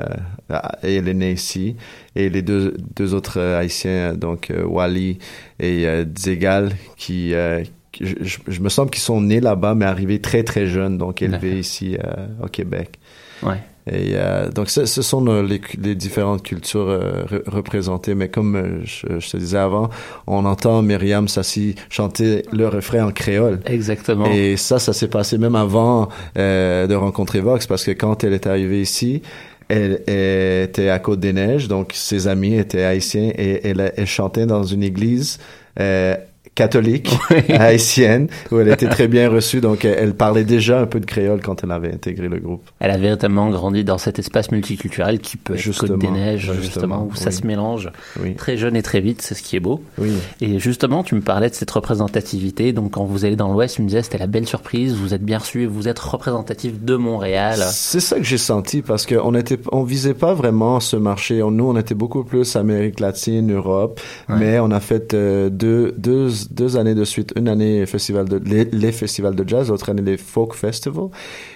et 0.82 0.96
elle 0.96 1.08
est 1.08 1.14
née 1.14 1.32
ici. 1.32 1.76
Et 2.14 2.30
les 2.30 2.42
deux, 2.42 2.76
deux 2.96 3.14
autres 3.14 3.40
Haïtiens, 3.40 4.14
donc 4.14 4.52
Wally 4.64 5.18
et 5.60 5.86
euh, 5.86 6.04
Dzegal, 6.04 6.70
qui... 6.96 7.34
euh, 7.34 7.62
qui- 7.90 8.06
je, 8.06 8.14
je- 8.20 8.38
je 8.46 8.60
me 8.60 8.68
semble 8.70 8.90
qu'ils 8.90 9.02
sont 9.02 9.20
nés 9.20 9.40
là-bas, 9.40 9.74
mais 9.74 9.84
arrivés 9.84 10.20
très 10.20 10.44
très 10.44 10.66
jeunes, 10.66 10.96
donc 10.96 11.20
élevés 11.20 11.58
ici 11.58 11.98
euh, 12.02 12.26
au 12.42 12.46
Québec. 12.46 12.98
Ouais. 13.42 13.58
Et 13.90 14.12
euh, 14.14 14.48
donc, 14.48 14.70
ce, 14.70 14.84
ce 14.86 15.02
sont 15.02 15.24
les, 15.42 15.60
les 15.80 15.94
différentes 15.94 16.42
cultures 16.42 16.88
euh, 16.88 17.24
re- 17.24 17.50
représentées. 17.50 18.14
Mais 18.14 18.28
comme 18.28 18.54
euh, 18.54 18.80
je, 18.84 19.18
je 19.18 19.30
te 19.30 19.36
disais 19.36 19.58
avant, 19.58 19.90
on 20.26 20.44
entend 20.44 20.82
Myriam 20.82 21.26
Sassi 21.26 21.74
chanter 21.90 22.44
le 22.52 22.68
refrain 22.68 23.06
en 23.06 23.10
créole. 23.10 23.60
Exactement. 23.66 24.26
Et 24.26 24.56
ça, 24.56 24.78
ça 24.78 24.92
s'est 24.92 25.08
passé 25.08 25.36
même 25.36 25.56
avant 25.56 26.08
euh, 26.38 26.86
de 26.86 26.94
rencontrer 26.94 27.40
Vox, 27.40 27.66
parce 27.66 27.84
que 27.84 27.90
quand 27.90 28.22
elle 28.22 28.34
est 28.34 28.46
arrivée 28.46 28.80
ici, 28.80 29.22
elle, 29.68 30.02
elle 30.06 30.64
était 30.64 30.88
à 30.88 30.98
Côte-des-Neiges, 30.98 31.66
donc 31.66 31.92
ses 31.94 32.28
amis 32.28 32.54
étaient 32.54 32.84
haïtiens, 32.84 33.32
et 33.36 33.66
elle, 33.66 33.92
elle 33.96 34.06
chantait 34.06 34.46
dans 34.46 34.64
une 34.64 34.82
église 34.82 35.38
euh, 35.80 36.14
catholique 36.54 37.10
haïtienne, 37.48 38.28
où 38.50 38.58
elle 38.58 38.68
était 38.68 38.88
très 38.88 39.08
bien 39.08 39.28
reçue, 39.30 39.60
donc 39.60 39.84
elle, 39.84 40.14
parlait 40.14 40.44
déjà 40.44 40.80
un 40.80 40.86
peu 40.86 41.00
de 41.00 41.06
créole 41.06 41.40
quand 41.40 41.64
elle 41.64 41.70
avait 41.70 41.92
intégré 41.92 42.28
le 42.28 42.38
groupe. 42.38 42.62
Elle 42.80 42.90
a 42.90 42.98
véritablement 42.98 43.48
grandi 43.50 43.84
dans 43.84 43.98
cet 43.98 44.18
espace 44.18 44.50
multiculturel 44.50 45.20
qui 45.20 45.36
peut 45.36 45.54
être 45.54 45.60
Justement, 45.60 45.92
Côte 45.92 46.00
des 46.00 46.10
Neiges, 46.10 46.40
justement, 46.40 46.62
justement, 46.62 47.08
où 47.10 47.14
ça 47.14 47.30
oui. 47.30 47.36
se 47.36 47.46
mélange 47.46 47.90
Oui. 48.22 48.34
très 48.34 48.56
jeune 48.56 48.76
et 48.76 48.82
très 48.82 49.00
vite, 49.00 49.22
c'est 49.22 49.34
ce 49.34 49.42
qui 49.42 49.56
est 49.56 49.60
beau. 49.60 49.82
Oui. 49.98 50.12
Et 50.40 50.58
justement, 50.58 51.02
tu 51.02 51.14
me 51.14 51.20
parlais 51.22 51.48
de 51.48 51.54
cette 51.54 51.70
représentativité. 51.70 52.72
Donc, 52.72 52.92
quand 52.92 53.04
vous 53.04 53.24
allez 53.24 53.36
dans 53.36 53.52
l'Ouest, 53.52 53.76
tu 53.76 53.82
me 53.82 53.86
disais 53.88 54.02
c'était 54.02 54.18
la 54.18 54.26
belle 54.26 54.46
surprise. 54.46 54.94
Vous 54.94 55.14
êtes 55.14 55.22
bien 55.24 55.38
reçu, 55.38 55.66
vous 55.66 55.88
êtes 55.88 55.98
représentatif 55.98 56.82
de 56.82 56.96
Montréal. 56.96 57.58
C'est 57.70 58.00
ça 58.00 58.16
que 58.16 58.24
j'ai 58.24 58.38
senti 58.38 58.82
parce 58.82 59.06
qu'on 59.06 59.34
était, 59.34 59.58
on 59.70 59.82
visait 59.84 60.14
pas 60.14 60.34
vraiment 60.34 60.80
ce 60.80 60.96
marché. 60.96 61.38
Nous, 61.50 61.64
on 61.64 61.76
était 61.78 61.94
beaucoup 61.94 62.24
plus 62.24 62.56
Amérique 62.56 63.00
latine, 63.00 63.52
Europe, 63.52 64.00
Ouais. 64.28 64.36
mais 64.38 64.58
on 64.58 64.70
a 64.70 64.80
fait 64.80 65.14
euh, 65.14 65.48
deux, 65.50 65.94
deux, 65.98 66.28
deux 66.50 66.76
années 66.76 66.94
de 66.94 67.04
suite. 67.04 67.32
Une 67.36 67.48
année 67.48 67.86
festival 67.86 68.28
de, 68.28 68.36
les, 68.44 68.64
les 68.66 68.92
festivals 68.92 69.34
de 69.34 69.48
jazz, 69.48 69.68
l'autre 69.68 69.88
année 69.90 70.02
les 70.02 70.16
folk 70.16 70.54
festivals. 70.54 71.08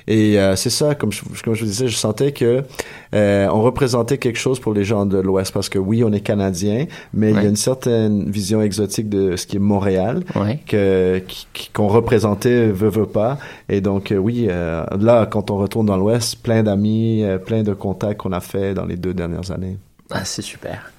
Et 0.06 0.38
euh, 0.38 0.54
c'est 0.56 0.70
ça, 0.70 0.94
comme 0.94 1.12
je, 1.12 1.22
comme 1.44 1.54
je 1.54 1.60
vous 1.64 1.70
disais, 1.70 1.88
je 1.88 1.96
sentais 1.96 2.32
que 2.32 2.62
euh, 3.14 3.48
on 3.52 3.62
représentait 3.62 4.18
quelque 4.18 4.38
chose 4.38 4.60
pour 4.60 4.72
les 4.74 4.84
gens 4.84 5.06
de 5.06 5.18
l'Ouest 5.18 5.52
parce 5.52 5.68
que 5.68 5.78
oui, 5.78 6.04
on 6.04 6.12
est 6.12 6.20
canadien, 6.20 6.86
mais 7.12 7.30
il 7.30 7.36
y 7.36 7.38
a 7.38 7.48
une 7.48 7.56
certaine 7.56 8.30
vision 8.30 8.62
exotique 8.62 9.08
de 9.08 9.36
ce 9.36 9.46
qui 9.46 9.56
est 9.56 9.60
Montréal 9.60 10.22
Ouais. 10.34 10.60
que 10.66 11.22
qu'on 11.74 11.88
représentait 11.88 12.66
veut 12.68 12.88
veut 12.88 13.06
pas 13.06 13.38
et 13.68 13.80
donc 13.80 14.12
euh, 14.12 14.16
oui 14.16 14.46
euh, 14.48 14.84
là 15.00 15.26
quand 15.26 15.50
on 15.50 15.56
retourne 15.58 15.86
dans 15.86 15.96
l'Ouest 15.96 16.42
plein 16.42 16.62
d'amis 16.62 17.22
euh, 17.24 17.38
plein 17.38 17.62
de 17.62 17.72
contacts 17.74 18.20
qu'on 18.20 18.32
a 18.32 18.40
fait 18.40 18.74
dans 18.74 18.84
les 18.84 18.96
deux 18.96 19.14
dernières 19.14 19.50
années 19.50 19.76
Ah, 20.10 20.24
c'est 20.24 20.42
super. 20.42 20.92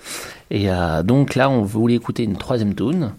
Et 0.49 0.69
euh, 0.71 1.03
donc 1.03 1.35
là, 1.35 1.49
on 1.49 1.61
voulait 1.63 1.95
écouter 1.95 2.23
une 2.23 2.37
troisième 2.37 2.73
tune. 2.73 3.11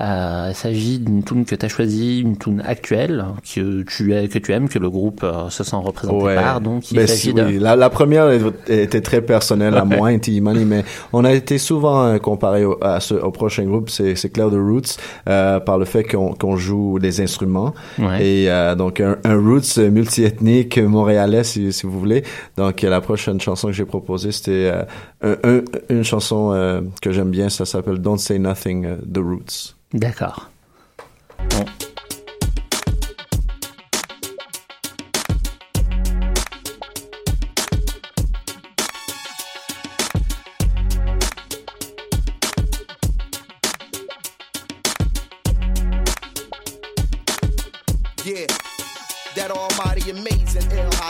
Euh, 0.00 0.48
il 0.50 0.54
s'agit 0.54 0.98
d'une 0.98 1.22
tune 1.22 1.44
que 1.44 1.54
tu 1.54 1.64
as 1.64 1.68
choisie, 1.68 2.20
une 2.20 2.36
tune 2.36 2.60
actuelle 2.66 3.24
que 3.42 3.82
tu, 3.82 3.84
que 4.28 4.38
tu 4.38 4.52
aimes, 4.52 4.68
que 4.68 4.78
le 4.78 4.90
groupe 4.90 5.22
euh, 5.22 5.48
se 5.50 5.64
sent 5.64 5.76
représenté 5.76 6.34
par. 6.34 6.60
Donc 6.60 6.90
il 6.90 6.96
Ben, 6.96 7.06
s'agit 7.06 7.20
si, 7.20 7.32
de... 7.34 7.42
oui. 7.44 7.58
la, 7.58 7.76
la 7.76 7.88
première 7.90 8.28
était 8.68 9.00
très 9.00 9.22
personnelle 9.22 9.76
à 9.76 9.84
moi 9.84 10.08
Inti 10.08 10.40
Money 10.40 10.64
mais 10.64 10.84
on 11.12 11.24
a 11.24 11.32
été 11.32 11.58
souvent 11.58 12.04
euh, 12.04 12.18
comparé 12.18 12.64
au, 12.64 12.76
à 12.82 13.00
ce, 13.00 13.14
au 13.14 13.30
prochain 13.30 13.64
groupe 13.64 13.88
c'est 13.88 14.14
c'est 14.16 14.30
Claire 14.30 14.50
de 14.50 14.58
Roots 14.58 14.96
euh, 15.28 15.60
par 15.60 15.78
le 15.78 15.84
fait 15.84 16.04
qu'on 16.04 16.34
qu'on 16.34 16.56
joue 16.56 16.98
des 16.98 17.20
instruments 17.20 17.72
Ouais. 17.98 18.26
et 18.26 18.50
euh, 18.50 18.74
donc 18.74 19.00
un, 19.00 19.16
un 19.24 19.36
Roots 19.36 19.78
multiethnique 19.78 20.78
montréalais 20.78 21.44
si, 21.44 21.72
si 21.72 21.86
vous 21.86 21.98
voulez 21.98 22.24
donc 22.56 22.82
la 22.82 23.00
prochaine 23.00 23.40
chanson 23.40 23.68
que 23.68 23.72
j'ai 23.74 23.84
proposée 23.84 24.32
c'était 24.32 24.70
euh, 24.72 24.82
un- 25.24 25.36
un- 25.42 25.62
une 25.88 26.04
chanson 26.04 26.52
euh, 26.52 26.80
que 27.02 27.10
j'aime 27.12 27.30
bien 27.30 27.48
ça 27.48 27.64
s'appelle 27.64 27.98
Don't 27.98 28.18
Say 28.18 28.38
Nothing 28.38 28.84
euh, 28.86 28.96
The 29.12 29.18
Roots 29.18 29.74
D'accord. 29.92 30.50
Bon. 31.50 31.64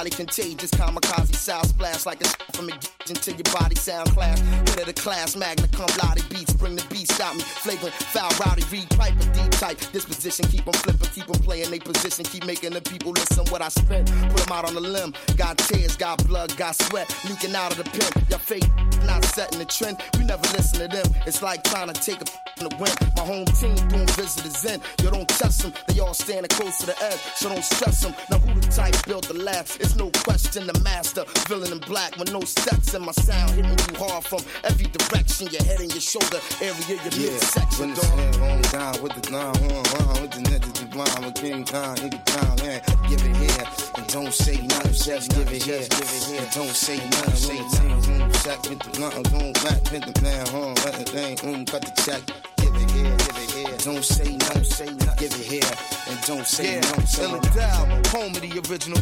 Highly 0.05 0.11
contagious. 0.11 0.71
Kamikaze 0.71 1.35
sound 1.35 1.67
splash 1.67 2.05
like 2.05 2.21
a 2.21 2.29
from 2.53 2.69
a 2.69 2.73
until 3.09 3.35
your 3.35 3.55
body 3.55 3.75
sound 3.75 4.11
class. 4.11 4.41
Hit 4.69 4.81
of 4.81 4.87
the 4.87 4.93
class, 4.93 5.37
magna 5.37 5.67
cum 5.69 5.87
laude 6.03 6.23
beats. 6.29 6.53
Bring 6.53 6.77
the 6.77 6.85
beats 6.91 7.19
out 7.21 7.35
me. 7.35 7.43
Flagrant, 7.43 7.95
foul, 7.95 8.31
rowdy, 8.45 8.65
read 8.71 8.89
pipe, 8.91 9.15
a 9.15 9.25
deep 9.33 9.51
type. 9.53 9.79
Disposition, 9.93 10.47
keep 10.49 10.65
them 10.65 10.75
flipping, 10.75 11.09
keep 11.09 11.27
them 11.27 11.41
playing 11.43 11.71
they 11.71 11.79
position. 11.79 12.25
Keep 12.25 12.45
making 12.45 12.73
the 12.73 12.83
people 12.83 13.13
listen 13.13 13.45
what 13.51 13.63
I 13.63 13.69
spit. 13.69 14.07
Put 14.31 14.45
them 14.45 14.53
out 14.53 14.67
on 14.67 14.75
the 14.75 14.81
limb. 14.81 15.15
Got 15.37 15.59
tears, 15.59 15.97
got 15.97 16.25
blood, 16.27 16.55
got 16.57 16.75
sweat. 16.77 17.09
Leaking 17.29 17.55
out 17.55 17.73
of 17.73 17.79
the 17.79 17.85
pen. 17.85 18.25
Your 18.29 18.39
fake 18.39 18.69
not 19.07 19.25
setting 19.25 19.59
the 19.59 19.65
trend. 19.65 19.99
We 20.19 20.25
never 20.25 20.47
listen 20.57 20.81
to 20.81 20.89
them. 20.89 21.07
It's 21.27 21.43
like 21.43 21.65
trying 21.65 21.93
to 21.93 21.99
take 22.01 22.21
a 22.21 22.44
wind. 22.79 22.97
My 23.17 23.23
home 23.25 23.47
team 23.47 23.75
doing 23.89 24.07
visitors 24.09 24.65
in. 24.65 24.81
You 25.03 25.11
don't 25.11 25.29
test 25.29 25.63
them. 25.63 25.73
They 25.89 26.01
all 26.01 26.15
standing 26.15 26.49
close 26.51 26.79
to 26.79 26.87
the 26.87 26.97
edge. 27.05 27.21
So 27.37 27.49
don't 27.49 27.65
stress 27.65 28.03
them. 28.03 28.15
Now 28.31 28.39
who 28.39 28.61
the 28.61 28.69
type 28.69 28.95
built 29.07 29.29
the 29.29 29.35
lab? 29.35 29.67
It's 29.81 29.97
no 29.97 30.11
question 30.25 30.67
the 30.67 30.79
master. 30.81 31.25
Villain 31.49 31.73
in 31.73 31.79
black 31.81 32.17
with 32.17 32.33
no 32.33 32.41
steps 32.41 32.95
in 32.95 33.03
my 33.03 33.13
sound. 33.13 33.51
Hitting 33.53 33.71
you 33.71 33.99
hard 33.99 34.25
from 34.25 34.41
every 34.65 34.87
direction. 34.87 35.49
Your 35.49 35.63
head 35.65 35.81
and 35.81 35.93
your 35.93 36.01
shoulder 36.01 36.41
area, 36.61 36.75
your 36.89 36.97
Yeah, 37.15 37.31
midsection. 37.33 37.81
when 37.81 37.91
it's 37.91 38.05
hand 38.05 38.37
on 38.37 38.63
down 38.73 39.03
with 39.03 39.15
the 39.21 39.31
nine 39.31 39.53
one 39.69 39.85
one 40.07 40.23
with 40.23 40.31
the 40.33 40.41
niggas 40.51 40.75
the 40.81 40.87
blind 40.87 41.25
with 41.25 41.35
King 41.35 41.65
Kong, 41.65 41.97
nigga 41.97 42.21
down, 42.25 42.57
man. 42.67 42.81
Give 43.09 43.23
it 43.25 43.37
here 43.37 43.67
and 43.97 44.07
don't 44.09 44.33
say 44.35 44.57
nothing, 44.67 44.93
just 44.93 45.31
give 45.31 45.51
it 45.53 45.63
here. 45.63 45.81
Give 45.81 46.13
it 46.19 46.25
here, 46.31 46.49
don't 46.55 46.75
say 46.75 46.97
nothing, 46.97 47.35
say 47.35 47.59
nothing. 47.89 48.33
Sack 48.35 48.63
with 48.69 48.79
the 48.81 48.91
uh, 48.91 49.11
blunt, 49.11 49.31
boom, 49.31 49.53
back 49.65 49.83
with 49.93 50.05
the 50.15 50.23
man, 50.23 50.47
home, 50.49 50.75
uh, 50.79 50.85
let 50.85 50.95
uh, 50.95 50.99
the 50.99 51.05
thing, 51.05 51.55
um, 51.55 51.65
cut 51.67 51.83
the 51.83 52.03
check. 52.03 52.54
Give 52.75 52.83
it 52.83 52.91
here, 52.91 53.17
give 53.17 53.39
it 53.39 53.51
here. 53.51 53.77
Don't 53.79 54.05
say 54.05 54.37
nothing, 54.37 54.65
say 54.65 54.87
nothing. 54.87 55.17
Give 55.19 55.33
it 55.33 55.47
here 55.47 55.71
and 56.09 56.21
don't 56.27 56.47
say 56.47 56.75
Yeah, 56.75 56.81
nothing, 56.81 57.07
say 57.07 57.41
down, 57.59 57.89
home 58.09 58.35
of 58.35 58.43
the 58.43 58.71
original. 58.71 59.01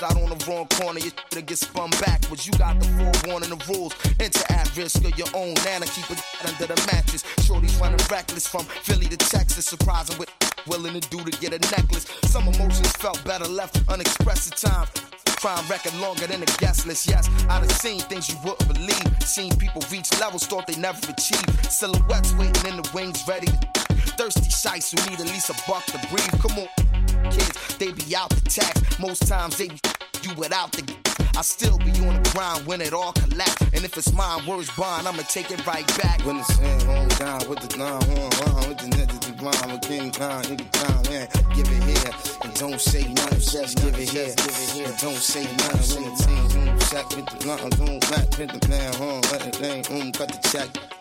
Out 0.00 0.16
on 0.16 0.30
the 0.30 0.44
wrong 0.46 0.68
corner, 0.68 1.00
you 1.00 1.10
to 1.30 1.42
get 1.42 1.58
spun 1.58 1.90
backwards. 2.00 2.46
You 2.46 2.52
got 2.52 2.78
the 2.78 2.86
forewarning, 2.86 3.50
the 3.50 3.58
rules. 3.66 3.94
Into 4.20 4.52
at 4.52 4.76
risk 4.76 5.04
of 5.04 5.18
your 5.18 5.26
own 5.34 5.54
nana. 5.64 5.86
Keep 5.86 6.12
it 6.12 6.22
under 6.46 6.72
the 6.72 6.80
mattress. 6.92 7.24
Shorty's 7.44 7.74
running 7.80 7.98
reckless 8.08 8.46
from 8.46 8.64
Philly 8.64 9.06
to 9.06 9.16
Texas. 9.16 9.66
Surprising 9.66 10.16
with 10.16 10.30
willing 10.68 11.00
to 11.00 11.08
do 11.08 11.18
to 11.24 11.40
get 11.40 11.52
a 11.52 11.58
necklace. 11.74 12.06
Some 12.24 12.46
emotions 12.46 12.92
felt 12.92 13.22
better 13.24 13.46
left 13.46 13.82
unexpressed 13.88 14.52
at 14.52 14.70
time. 14.70 15.07
Crime 15.40 15.64
record 15.68 15.94
longer 16.00 16.26
than 16.26 16.42
a 16.42 16.46
guest 16.58 16.84
list. 16.84 17.08
Yes, 17.08 17.30
I 17.48 17.60
done 17.60 17.68
seen 17.68 18.00
things 18.00 18.28
you 18.28 18.36
wouldn't 18.44 18.66
believe. 18.66 19.22
Seen 19.22 19.54
people 19.56 19.82
reach 19.88 20.10
levels 20.18 20.44
thought 20.46 20.66
they 20.66 20.74
never 20.74 20.98
achieved. 21.08 21.70
Silhouettes 21.70 22.34
waiting 22.34 22.66
in 22.66 22.82
the 22.82 22.90
wings, 22.92 23.22
ready. 23.28 23.46
Thirsty 24.18 24.50
shites 24.50 24.90
who 24.90 25.10
need 25.10 25.20
at 25.20 25.26
least 25.26 25.48
a 25.50 25.54
buck 25.70 25.84
to 25.86 25.98
breathe. 26.08 26.42
Come 26.42 26.58
on, 26.58 27.30
kids, 27.30 27.76
they 27.78 27.92
be 27.92 28.16
out 28.16 28.30
the 28.30 28.40
tax. 28.50 28.98
Most 28.98 29.28
times 29.28 29.56
they 29.58 29.68
be 29.68 29.80
you 30.24 30.34
without 30.34 30.72
the. 30.72 30.97
I 31.36 31.42
still 31.42 31.78
be 31.78 31.90
on 32.06 32.22
the 32.22 32.30
grind 32.34 32.66
when 32.66 32.80
it 32.80 32.92
all 32.92 33.12
collapse. 33.12 33.62
And 33.72 33.84
if 33.84 33.96
it's 33.96 34.12
mine, 34.12 34.46
words 34.46 34.70
bond, 34.76 35.06
I'ma 35.06 35.22
take 35.22 35.50
it 35.50 35.64
right 35.66 35.86
back. 35.98 36.24
When 36.24 36.36
it's 36.36 36.56
hand 36.56 36.82
on 36.88 37.08
down 37.18 37.48
with 37.48 37.60
the 37.60 37.76
nine 37.76 38.02
one 38.16 38.30
one 38.52 38.68
with 38.68 38.78
the 38.78 38.88
niggas 38.96 39.20
the 39.26 39.32
blind 39.32 39.72
with 39.72 39.82
King 39.82 40.12
Kong, 40.12 40.42
nigga 40.42 40.68
down, 40.72 41.02
man. 41.12 41.28
Give 41.54 41.68
it 41.70 41.82
here 41.84 42.12
and 42.44 42.54
don't 42.54 42.80
say 42.80 43.04
nothing, 43.12 43.40
just 43.40 43.78
give 43.78 43.98
it 43.98 44.08
here. 44.10 44.34
Give 44.34 44.46
it 44.46 44.70
here, 44.70 44.94
don't 45.00 45.16
say 45.16 45.44
nothing. 45.44 46.02
When 46.02 46.14
the 46.14 46.24
team 46.24 46.68
um, 46.68 46.80
sack 46.80 47.08
with 47.14 47.26
the 47.26 47.36
blunt, 47.44 47.76
boom, 47.78 47.98
back 48.10 48.38
with 48.38 48.60
the 48.60 48.68
man, 48.68 48.94
home, 48.94 49.22
let 49.32 49.40
the 49.40 49.52
thing, 49.52 50.00
um, 50.00 50.12
cut 50.12 50.28
the 50.28 50.48
check. 50.48 50.97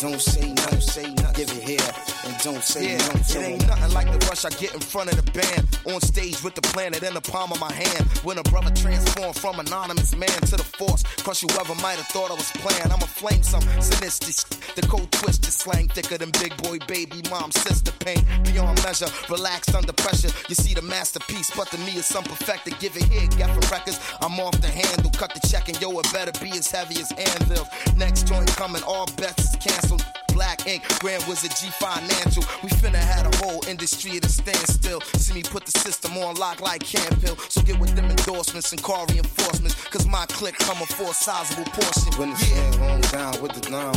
Don't 0.00 0.20
say 0.20 0.52
nothing, 0.52 0.80
say 0.80 1.02
nothing. 1.14 1.34
Give 1.34 1.50
it 1.56 1.62
here 1.62 1.90
and 2.24 2.38
don't 2.42 2.62
say 2.62 2.92
Yeah, 2.92 2.98
nothing. 2.98 3.20
it 3.20 3.24
say 3.24 3.52
ain't 3.54 3.66
nothing 3.66 3.92
like 3.94 4.06
the 4.06 4.24
rush 4.26 4.44
I 4.44 4.50
get 4.50 4.72
in 4.74 4.80
front 4.80 5.10
of 5.12 5.16
the 5.16 5.28
band. 5.32 5.66
On 5.92 6.00
stage 6.00 6.40
with 6.44 6.54
the 6.54 6.62
planet 6.62 7.02
in 7.02 7.14
the 7.14 7.20
palm 7.20 7.50
of 7.50 7.58
my 7.58 7.72
hand. 7.72 8.06
When 8.22 8.38
a 8.38 8.42
brother 8.44 8.70
transformed 8.74 9.36
from 9.36 9.58
anonymous 9.58 10.14
man 10.14 10.28
to 10.50 10.56
the 10.56 10.62
force. 10.62 11.02
Crush 11.24 11.40
whoever 11.40 11.74
might 11.76 11.96
have 11.96 12.06
thought 12.08 12.30
I 12.30 12.34
was 12.34 12.50
playing. 12.52 12.84
I'ma 12.92 13.06
flame 13.06 13.42
some 13.42 13.62
sinister. 13.82 14.57
The 14.78 14.86
cold 14.86 15.10
twisted 15.10 15.52
slang 15.52 15.88
thicker 15.88 16.18
than 16.18 16.30
big 16.40 16.56
boy, 16.62 16.78
baby, 16.86 17.20
mom, 17.28 17.50
sister 17.50 17.90
pain. 17.98 18.24
Beyond 18.44 18.80
measure, 18.84 19.08
relaxed 19.28 19.74
under 19.74 19.92
pressure. 19.92 20.30
You 20.48 20.54
see 20.54 20.72
the 20.72 20.82
masterpiece, 20.82 21.50
but 21.50 21.66
to 21.72 21.78
me 21.78 21.98
it's 21.98 22.06
some 22.06 22.22
perfected. 22.22 22.78
Give 22.78 22.96
it 22.96 23.02
here, 23.10 23.26
get 23.36 23.50
for 23.50 23.74
records. 23.74 23.98
I'm 24.20 24.38
off 24.38 24.60
the 24.60 24.68
handle, 24.68 25.10
cut 25.10 25.34
the 25.34 25.44
check, 25.48 25.68
and 25.68 25.80
yo, 25.80 25.98
it 25.98 26.06
better 26.12 26.30
be 26.40 26.52
as 26.52 26.70
heavy 26.70 27.00
as 27.00 27.10
anvil. 27.10 27.66
Next 27.96 28.28
joint 28.28 28.46
coming, 28.54 28.84
all 28.84 29.06
bets 29.16 29.50
is 29.50 29.56
canceled. 29.56 30.04
Black 30.38 30.68
ink, 30.68 30.84
Grand 31.00 31.24
Wizard 31.26 31.50
G 31.50 31.66
Financial. 31.82 32.44
We 32.62 32.68
finna 32.78 32.94
had 32.94 33.26
a 33.26 33.36
whole 33.38 33.60
industry 33.66 34.18
at 34.18 34.24
a 34.24 34.28
standstill. 34.28 35.00
See 35.18 35.34
me 35.34 35.42
put 35.42 35.66
the 35.66 35.72
system 35.72 36.16
on 36.16 36.36
lock 36.36 36.60
like 36.60 36.84
Campbell. 36.84 37.36
So 37.48 37.60
get 37.62 37.76
with 37.80 37.96
them 37.96 38.04
endorsements 38.04 38.70
and 38.70 38.80
car 38.80 39.04
reinforcements. 39.10 39.74
Cause 39.88 40.06
my 40.06 40.26
clique 40.26 40.56
coming 40.58 40.86
for 40.86 41.10
a 41.10 41.12
sizable 41.12 41.64
portion. 41.72 42.12
When 42.20 42.30
it's 42.30 42.42
hand 42.52 42.76
on 42.82 43.00
down 43.10 43.42
with 43.42 43.50
the 43.50 43.68
nine 43.68 43.90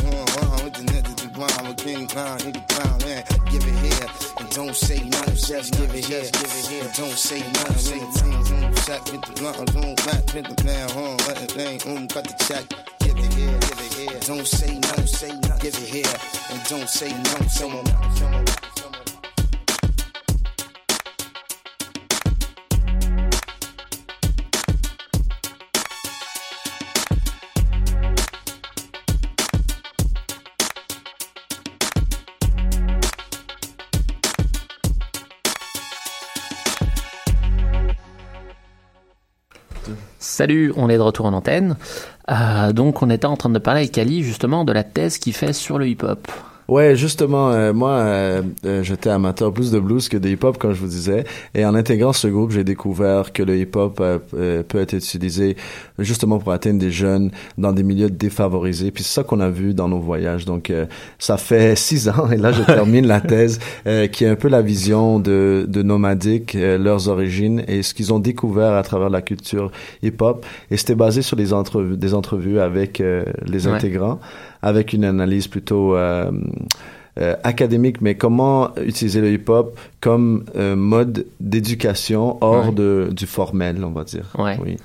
with 0.66 0.74
the 0.74 0.82
niggas 0.82 1.22
the 1.22 1.28
blind 1.30 1.68
with 1.68 1.78
King 1.78 2.08
Kong, 2.08 2.40
nigga 2.40 2.66
down, 2.74 2.98
man. 3.06 3.24
Give 3.52 3.62
it 3.62 3.78
here 3.86 4.10
and 4.40 4.50
don't 4.50 4.76
say 4.76 4.98
nothing, 4.98 5.36
just 5.36 5.78
give 5.78 5.94
it 5.94 6.06
here. 6.06 6.22
Give 6.22 6.54
it 6.58 6.66
here, 6.66 6.92
don't 6.98 7.20
say 7.22 7.42
nothing. 7.54 8.00
The 8.02 8.50
team 8.50 8.64
um, 8.64 8.76
sack 8.78 9.06
with 9.12 9.22
the 9.22 9.34
blunt, 9.38 9.74
boom, 9.74 9.94
back 10.10 10.26
with 10.34 10.58
the 10.58 10.64
man, 10.64 10.90
home, 10.90 11.18
let 11.28 11.38
the 11.38 11.46
thing, 11.46 11.78
um, 11.86 12.08
cut 12.08 12.26
the 12.26 12.34
check. 12.46 12.91
Don't 14.08 14.48
say 14.48 14.80
nothing, 14.80 15.08
say 15.08 15.32
nothing. 15.32 15.60
Give 15.60 15.76
it 15.76 15.90
here 15.90 16.16
and 16.50 16.64
don't 16.70 16.90
say 16.90 17.12
nothing. 17.12 17.32
Salut, 40.20 40.74
on 40.76 40.90
est 40.90 40.98
de 40.98 41.02
retour 41.04 41.28
en 41.28 41.34
antenne. 41.34 41.76
Euh, 42.32 42.72
donc 42.72 43.02
on 43.02 43.10
était 43.10 43.26
en 43.26 43.36
train 43.36 43.50
de 43.50 43.60
parler 43.60 43.82
avec 43.82 43.98
Ali 43.98 44.24
justement 44.24 44.64
de 44.64 44.72
la 44.72 44.84
thèse 44.84 45.18
qu'il 45.18 45.34
fait 45.34 45.54
sur 45.54 45.78
le 45.78 45.88
hip-hop. 45.88 46.28
Ouais, 46.68 46.96
justement, 46.96 47.52
euh, 47.52 47.74
moi, 47.74 47.92
euh, 47.92 48.42
euh, 48.66 48.82
j'étais 48.84 49.10
amateur 49.10 49.52
plus 49.52 49.72
de 49.72 49.80
blues 49.80 50.08
que 50.08 50.16
de 50.16 50.30
hip-hop, 50.30 50.58
comme 50.58 50.74
je 50.74 50.80
vous 50.80 50.88
disais. 50.88 51.26
Et 51.54 51.66
en 51.66 51.76
intégrant 51.76 52.14
ce 52.14 52.28
groupe, 52.28 52.52
j'ai 52.52 52.64
découvert 52.64 53.34
que 53.34 53.44
le 53.44 53.58
hip-hop 53.58 54.00
euh, 54.00 54.20
euh, 54.36 54.64
peut 54.64 54.80
être 54.80 54.94
utilisé 54.94 55.58
justement 56.00 56.40
pour 56.40 56.54
atteindre 56.54 56.80
des 56.80 56.92
jeunes 56.92 57.32
dans 57.58 57.74
des 57.74 57.84
milieux 57.84 58.10
défavorisés. 58.10 58.92
Puis 58.92 59.04
c'est 59.04 59.14
ça 59.16 59.24
qu'on 59.24 59.42
a 59.42 59.50
vu 59.50 59.74
dans 59.74 59.90
nos 59.90 60.00
voyages. 60.00 60.46
Donc, 60.46 60.70
euh, 60.70 60.86
ça 61.20 61.36
fait 61.36 61.76
six 61.78 62.08
ans, 62.08 62.32
et 62.32 62.38
là, 62.38 62.54
je 62.54 62.62
termine 62.66 63.06
la 63.06 63.20
thèse, 63.20 63.60
euh, 63.86 64.08
qui 64.08 64.24
est 64.24 64.30
un 64.30 64.36
peu 64.36 64.48
la 64.48 64.62
vision 64.62 65.20
de, 65.20 65.66
de 65.68 65.82
Nomadic, 65.82 66.56
euh, 66.56 66.78
leurs 66.78 67.10
origines 67.10 67.64
et 67.68 67.84
ce 67.84 67.94
qu'ils 67.94 68.14
ont 68.14 68.20
découvert 68.20 68.74
à 68.76 68.84
travers 68.84 69.10
la 69.10 69.22
culture 69.22 69.72
hip-hop. 70.04 70.46
Et 70.70 70.78
c'était 70.78 70.96
basé 70.96 71.22
sur 71.22 71.36
les 71.36 71.52
des 71.98 72.14
entrevues 72.14 72.60
avec 72.60 73.02
euh, 73.02 73.26
les 73.46 73.68
Ouais. 73.68 73.74
intégrants, 73.74 74.20
avec 74.62 74.94
une 74.94 75.04
analyse 75.06 75.48
plutôt 75.48 75.96
euh, 75.96 76.32
euh, 77.20 77.36
académique, 77.44 78.02
mais 78.02 78.16
comment 78.16 78.70
utiliser 78.78 79.22
le 79.22 79.32
hip-hop 79.34 79.78
comme 80.00 80.46
euh, 80.56 80.76
mode 80.76 81.26
d'éducation 81.40 82.38
hors 82.42 82.68
Ouais. 82.70 82.74
de, 82.74 83.10
du 83.12 83.26
formel, 83.26 83.84
on 83.84 83.92
va 83.92 84.04
dire. 84.04 84.26
Ouais. 84.38 84.58
Oui. 84.64 84.78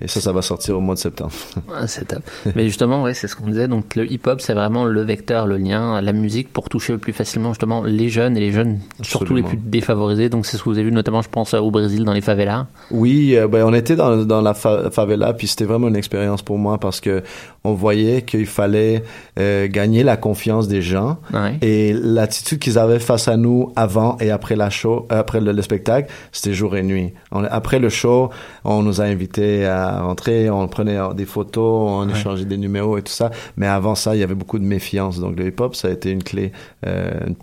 Et 0.00 0.08
ça, 0.08 0.22
ça 0.22 0.32
va 0.32 0.40
sortir 0.40 0.78
au 0.78 0.80
mois 0.80 0.94
de 0.94 1.00
septembre. 1.00 1.32
Ah, 1.74 1.86
c'est 1.86 2.06
top. 2.06 2.22
Mais 2.56 2.64
justement, 2.64 3.02
ouais, 3.02 3.12
c'est 3.12 3.28
ce 3.28 3.36
qu'on 3.36 3.46
disait. 3.46 3.68
Donc, 3.68 3.94
le 3.94 4.10
hip-hop, 4.10 4.40
c'est 4.40 4.54
vraiment 4.54 4.84
le 4.86 5.02
vecteur, 5.02 5.46
le 5.46 5.58
lien, 5.58 6.00
la 6.00 6.12
musique 6.14 6.50
pour 6.50 6.68
toucher 6.70 6.94
le 6.94 6.98
plus 6.98 7.12
facilement 7.12 7.50
justement 7.50 7.82
les 7.82 8.08
jeunes 8.08 8.36
et 8.36 8.40
les 8.40 8.52
jeunes, 8.52 8.78
surtout 9.02 9.34
les 9.34 9.42
plus 9.42 9.58
défavorisés. 9.58 10.28
Donc, 10.30 10.46
c'est 10.46 10.56
ce 10.56 10.62
que 10.62 10.70
vous 10.70 10.76
avez 10.78 10.84
vu 10.86 10.92
notamment, 10.92 11.20
je 11.20 11.28
pense, 11.28 11.52
au 11.52 11.70
Brésil, 11.70 12.04
dans 12.04 12.14
les 12.14 12.20
favelas. 12.22 12.66
Oui, 12.90 13.36
euh, 13.36 13.48
ben 13.48 13.64
on 13.66 13.74
était 13.74 13.96
dans, 13.96 14.24
dans 14.24 14.40
la 14.40 14.54
fa- 14.54 14.90
favela, 14.90 15.34
puis 15.34 15.46
c'était 15.46 15.66
vraiment 15.66 15.88
une 15.88 15.96
expérience 15.96 16.40
pour 16.42 16.56
moi 16.58 16.78
parce 16.78 17.00
que 17.00 17.22
on 17.64 17.74
voyait 17.74 18.22
qu'il 18.22 18.46
fallait 18.46 19.02
euh, 19.38 19.68
gagner 19.68 20.02
la 20.02 20.16
confiance 20.16 20.66
des 20.68 20.82
gens 20.82 21.18
Ouais. 21.32 21.58
et 21.62 21.92
l'attitude 21.92 22.58
qu'ils 22.58 22.78
avaient 22.78 22.98
face 22.98 23.28
à 23.28 23.36
nous 23.36 23.72
avant 23.76 24.16
et 24.20 24.30
après 24.30 24.56
la 24.56 24.68
show, 24.70 25.06
euh, 25.12 25.20
après 25.20 25.40
le, 25.40 25.52
le 25.52 25.62
spectacle, 25.62 26.10
c'était 26.32 26.54
jour 26.54 26.76
et 26.76 26.82
nuit. 26.82 27.12
On- 27.30 27.44
après 27.44 27.78
le 27.78 27.88
show, 27.88 28.30
on 28.64 28.82
nous 28.82 29.00
a 29.00 29.04
invités 29.04 29.64
à 29.66 30.02
rentrer, 30.02 30.50
on 30.50 30.66
prenait 30.68 30.96
euh, 30.98 31.12
des 31.14 31.24
photos, 31.26 31.88
on 31.90 32.06
Ouais. 32.08 32.12
échangeait 32.12 32.44
des 32.44 32.56
numéros 32.56 32.98
et 32.98 33.02
tout 33.02 33.12
ça. 33.12 33.30
Mais 33.56 33.66
avant 33.68 33.94
ça, 33.94 34.14
il 34.16 34.20
y 34.20 34.24
avait 34.24 34.34
beaucoup 34.34 34.58
de 34.58 34.64
méfiance. 34.64 35.20
Donc 35.20 35.36
le 35.38 35.46
hip-hop, 35.46 35.76
ça 35.76 35.88
a 35.88 35.90
été 35.92 36.10
une 36.10 36.22
clé 36.22 36.52
euh, 36.86 37.10
une 37.26 37.36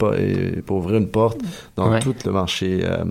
pour 0.64 0.78
ouvrir 0.78 0.98
une 0.98 1.08
porte 1.08 1.40
dans 1.76 1.90
Ouais. 1.92 2.00
tout 2.00 2.16
le 2.26 2.32
marché 2.32 2.80
euh, 2.84 3.06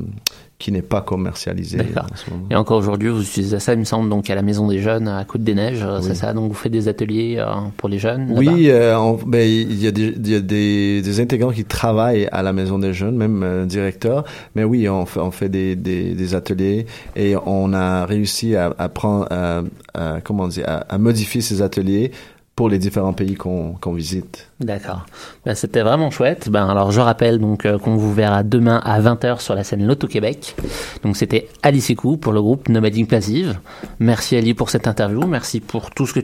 qui 0.59 0.73
n'est 0.73 0.83
pas 0.83 1.01
commercialisé 1.03 1.77
D'accord. 1.79 2.07
en 2.13 2.17
ce 2.17 2.31
moment. 2.31 2.47
Et 2.51 2.57
encore 2.57 2.79
aujourd'hui, 2.79 3.11
vous 3.11 3.23
utilisez 3.23 3.61
ça, 3.61 3.75
il 3.75 3.79
me 3.79 3.85
semble, 3.85 4.09
donc 4.11 4.29
à 4.29 4.35
la 4.35 4.43
Maison 4.43 4.67
des 4.67 4.81
Jeunes 4.81 5.07
à 5.07 5.25
Côte 5.25 5.45
des 5.45 5.55
Neiges, 5.55 5.85
euh, 5.85 6.01
c'est 6.01 6.17
ça 6.17 6.33
Donc 6.33 6.49
vous 6.49 6.55
faites 6.55 6.73
des 6.73 6.89
ateliers 6.89 7.37
euh, 7.39 7.47
pour 7.77 7.89
les 7.89 8.01
jeunes 8.01 8.33
Oui, 8.37 8.69
euh, 8.69 8.99
on- 8.99 9.15
ben, 9.25 9.49
il 9.49 9.81
y 9.81 9.87
a, 9.87 9.93
des, 9.93 10.09
il 10.17 10.29
y 10.29 10.35
a 10.35 10.41
des, 10.41 11.01
des 11.01 11.21
intégrants 11.21 11.53
qui 11.53 11.65
travaillent 11.65 12.27
à 12.33 12.43
la 12.43 12.53
Maison 12.53 12.81
des 12.81 12.93
Jeunes, 12.93 13.17
même 13.17 13.43
euh, 13.45 13.67
directeur. 13.67 14.25
Mais 14.57 14.65
oui, 14.65 14.89
on 14.89 15.07
fait, 15.07 15.21
on 15.21 15.31
fait 15.31 15.49
des, 15.49 15.77
des, 15.77 16.15
des 16.15 16.35
ateliers 16.35 16.87
et 17.15 17.37
on 17.47 17.73
a 17.73 18.05
réussi 18.05 18.57
à, 18.57 18.75
à 18.79 18.89
prendre, 18.89 19.29
à, 19.31 19.63
à- 19.95 20.21
comment 20.23 20.49
dire, 20.49 20.65
à, 20.67 20.79
à 20.93 20.99
modifier 20.99 21.41
ces 21.41 21.63
ateliers 21.63 22.11
pour 22.59 22.69
les 22.69 22.79
différents 22.79 23.13
pays 23.13 23.37
qu'on 23.37 23.75
qu'on 23.75 23.93
visite. 23.93 24.51
D'accord. 24.59 25.07
Ben, 25.45 25.55
C'était 25.55 25.83
vraiment 25.83 26.11
chouette. 26.11 26.49
Ben, 26.51 26.69
alors 26.69 26.91
je 26.91 26.99
rappelle 27.01 27.39
donc 27.39 27.65
euh, 27.65 27.79
qu'on 27.79 27.95
vous 27.95 28.13
verra 28.13 28.43
demain 28.43 28.83
à 28.85 29.01
20h 29.01 29.39
sur 29.39 29.55
la 29.55 29.63
scène 29.63 29.87
Loto 29.87 30.09
Québec. 30.09 30.57
Donc 31.05 31.17
c'était 31.17 31.47
Alice 31.63 31.89
Ekou 31.89 32.17
pour 32.17 32.33
le 32.33 32.43
groupe 32.43 32.69
Nomadic 32.69 33.09
Passive. 33.09 33.61
Merci 34.01 34.35
Ali 34.35 34.55
pour 34.55 34.71
cette 34.71 34.89
interview. 34.89 35.25
Merci 35.29 35.61
pour 35.61 35.91
tout 35.91 36.05
ce 36.05 36.13
que 36.13 36.17